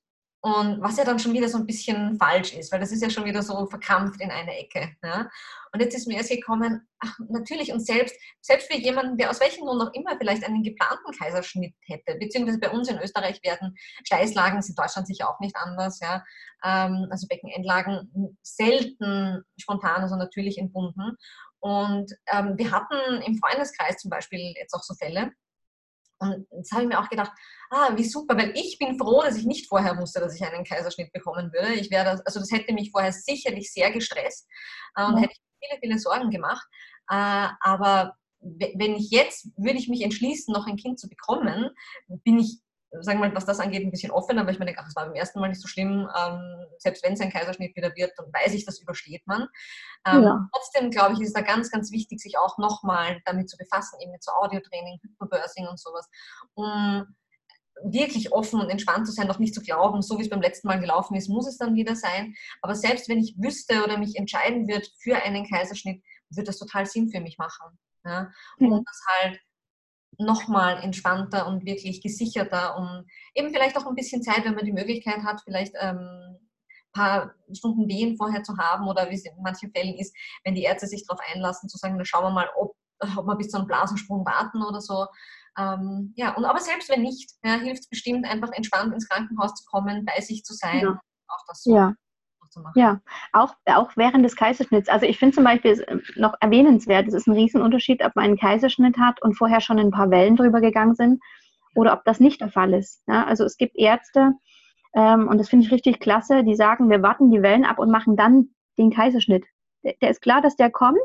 [0.45, 3.09] Und was ja dann schon wieder so ein bisschen falsch ist, weil das ist ja
[3.09, 4.95] schon wieder so verkrampft in eine Ecke.
[5.03, 5.30] Ja?
[5.72, 9.40] Und jetzt ist mir erst gekommen, ach, natürlich und selbst, selbst für jemanden, der aus
[9.40, 13.74] welchem Grund auch immer vielleicht einen geplanten Kaiserschnitt hätte, beziehungsweise bei uns in Österreich werden
[14.05, 16.22] Steißlagen, ist in Deutschland sicher auch nicht anders, ja?
[16.62, 21.16] Ähm, also Beckenendlagen selten spontan, also natürlich entbunden.
[21.61, 25.32] Und ähm, wir hatten im Freundeskreis zum Beispiel jetzt auch so Fälle,
[26.33, 27.33] und jetzt habe ich mir auch gedacht,
[27.70, 30.64] ah, wie super, weil ich bin froh, dass ich nicht vorher wusste, dass ich einen
[30.64, 31.75] Kaiserschnitt bekommen würde.
[31.75, 34.49] Ich wäre das, also das hätte mich vorher sicherlich sehr gestresst
[34.97, 35.22] äh, und ja.
[35.22, 36.66] hätte viele, viele Sorgen gemacht.
[37.11, 41.70] Äh, aber wenn ich jetzt, würde ich mich entschließen, noch ein Kind zu bekommen,
[42.09, 42.61] bin ich
[43.01, 45.07] sagen wir mal, was das angeht, ein bisschen offener, aber ich meine, ach, es war
[45.07, 46.09] beim ersten Mal nicht so schlimm.
[46.16, 49.49] Ähm, selbst wenn es ein Kaiserschnitt wieder wird, dann weiß ich, das übersteht man.
[50.07, 50.49] Ähm, ja.
[50.53, 53.99] Trotzdem, glaube ich, ist es da ganz, ganz wichtig, sich auch nochmal damit zu befassen,
[54.01, 56.09] eben mit so Audiotraining, Hypnobirthing und sowas,
[56.55, 57.07] um
[57.83, 60.68] wirklich offen und entspannt zu sein, doch nicht zu glauben, so wie es beim letzten
[60.68, 62.35] Mal gelaufen ist, muss es dann wieder sein.
[62.62, 66.87] Aber selbst wenn ich wüsste oder mich entscheiden würde für einen Kaiserschnitt, würde das total
[66.87, 67.79] Sinn für mich machen.
[68.05, 68.31] Ja?
[68.59, 68.85] Und mhm.
[68.85, 69.41] das halt
[70.18, 73.05] nochmal entspannter und wirklich gesicherter, um
[73.35, 76.39] eben vielleicht auch ein bisschen Zeit, wenn man die Möglichkeit hat, vielleicht ähm,
[76.95, 80.14] paar Stunden Wehen vorher zu haben oder wie es in manchen Fällen ist,
[80.45, 82.74] wenn die Ärzte sich darauf einlassen, zu sagen, dann schauen wir mal, ob,
[83.16, 85.07] ob wir bis zu einem Blasensprung warten oder so.
[85.59, 89.55] Ähm, ja, und aber selbst wenn nicht, ja, hilft es bestimmt, einfach entspannt ins Krankenhaus
[89.55, 90.80] zu kommen, bei sich zu sein.
[90.80, 91.01] Ja.
[91.28, 91.74] Auch das so.
[91.74, 91.95] Ja
[92.55, 92.78] zu machen.
[92.78, 93.01] Ja,
[93.32, 94.88] auch, auch während des Kaiserschnitts.
[94.88, 98.38] Also ich finde zum Beispiel ähm, noch erwähnenswert, es ist ein Riesenunterschied, ob man einen
[98.38, 101.22] Kaiserschnitt hat und vorher schon ein paar Wellen drüber gegangen sind
[101.74, 103.03] oder ob das nicht der Fall ist.
[103.07, 104.32] Ja, also es gibt Ärzte,
[104.95, 107.90] ähm, und das finde ich richtig klasse, die sagen, wir warten die Wellen ab und
[107.90, 109.45] machen dann den Kaiserschnitt.
[109.82, 110.99] Der, der ist klar, dass der kommt,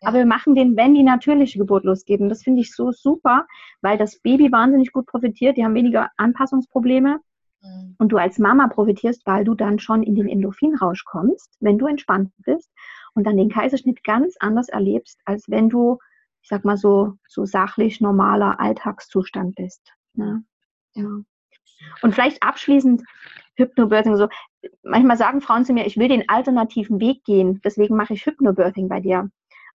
[0.00, 0.08] ja.
[0.08, 2.28] aber wir machen den, wenn die natürliche Geburt losgeben.
[2.28, 3.46] Das finde ich so super,
[3.82, 7.20] weil das Baby wahnsinnig gut profitiert, die haben weniger Anpassungsprobleme
[7.66, 7.96] Mhm.
[7.98, 11.86] Und du als Mama profitierst, weil du dann schon in den Endorphinrausch kommst, wenn du
[11.86, 12.70] entspannt bist
[13.14, 15.98] und dann den Kaiserschnitt ganz anders erlebst, als wenn du,
[16.42, 19.92] ich sag mal so, so sachlich normaler Alltagszustand bist.
[20.14, 20.44] Ne?
[20.94, 21.20] Ja.
[22.02, 23.02] Und vielleicht abschließend
[23.56, 24.16] Hypnobirthing.
[24.16, 24.28] So,
[24.82, 28.88] manchmal sagen Frauen zu mir, ich will den alternativen Weg gehen, deswegen mache ich Hypnobirthing
[28.88, 29.30] bei dir.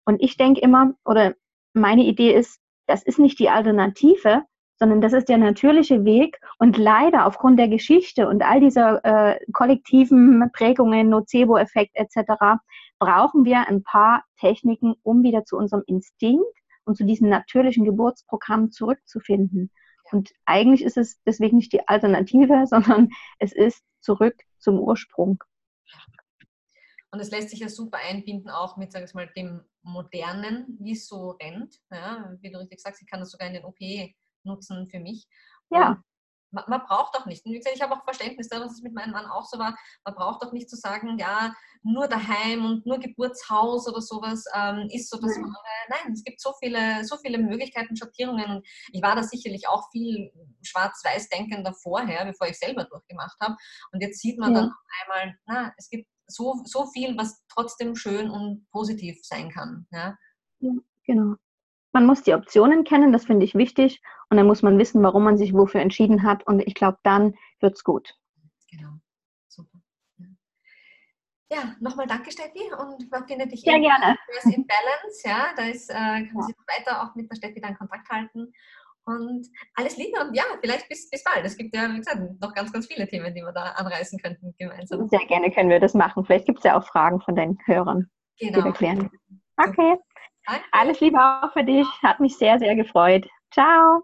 [0.05, 1.33] Und ich denke immer, oder
[1.73, 4.43] meine Idee ist, das ist nicht die Alternative,
[4.81, 6.39] sondern das ist der natürliche Weg.
[6.57, 12.59] Und leider aufgrund der Geschichte und all dieser äh, kollektiven Prägungen, Nocebo-Effekt etc.,
[12.97, 16.45] brauchen wir ein paar Techniken, um wieder zu unserem Instinkt
[16.85, 19.69] und zu diesem natürlichen Geburtsprogramm zurückzufinden.
[20.11, 23.09] Und eigentlich ist es deswegen nicht die Alternative, sondern
[23.39, 25.43] es ist zurück zum Ursprung.
[27.13, 30.93] Und es lässt sich ja super einbinden, auch mit, sag ich mal, dem Modernen, wie
[30.93, 31.75] es so rennt.
[31.91, 33.79] Ja, wie du richtig sagst, ich kann das sogar in den OP
[34.43, 35.27] nutzen für mich.
[35.69, 36.01] Ja
[36.51, 37.45] man, man braucht doch nicht.
[37.45, 39.77] Und wie gesagt, ich habe auch Verständnis, dass es mit meinem Mann auch so war.
[40.05, 44.87] Man braucht doch nicht zu sagen, ja, nur daheim und nur Geburtshaus oder sowas ähm,
[44.91, 45.53] ist so das Nein.
[45.89, 48.57] Nein, es gibt so viele, so viele Möglichkeiten, Schattierungen.
[48.57, 50.31] Und ich war da sicherlich auch viel
[50.61, 53.55] schwarz-weiß denkender vorher, bevor ich selber durchgemacht habe.
[53.91, 54.61] Und jetzt sieht man ja.
[54.61, 59.49] dann auf einmal, na, es gibt so, so viel, was trotzdem schön und positiv sein
[59.49, 59.87] kann.
[59.91, 60.15] Ja,
[60.59, 60.71] ja
[61.05, 61.35] genau.
[61.93, 64.01] Man muss die Optionen kennen, das finde ich wichtig.
[64.29, 66.47] Und dann muss man wissen, warum man sich wofür entschieden hat.
[66.47, 68.15] Und ich glaube, dann wird es gut.
[68.69, 68.91] Genau,
[69.49, 69.79] super.
[71.51, 72.71] Ja, nochmal danke, Steffi.
[72.79, 74.17] Und man findet dich Sehr in, gerne.
[74.45, 75.21] in Balance.
[75.25, 76.47] Ja, da ist, äh, kann man ja.
[76.47, 78.53] sich weiter auch mit der Steffi dann Kontakt halten.
[79.03, 81.43] Und alles Liebe und ja, vielleicht bis, bis bald.
[81.43, 84.53] Es gibt ja, wie gesagt, noch ganz, ganz viele Themen, die wir da anreißen könnten
[84.57, 85.09] gemeinsam.
[85.09, 86.23] Sehr gerne können wir das machen.
[86.23, 88.59] Vielleicht gibt es ja auch Fragen von deinen Hörern, genau.
[88.59, 89.09] die wir klären.
[89.57, 89.97] Okay.
[90.71, 91.87] Alles Liebe auch für dich.
[92.03, 93.27] Hat mich sehr, sehr gefreut.
[93.51, 94.01] Ciao.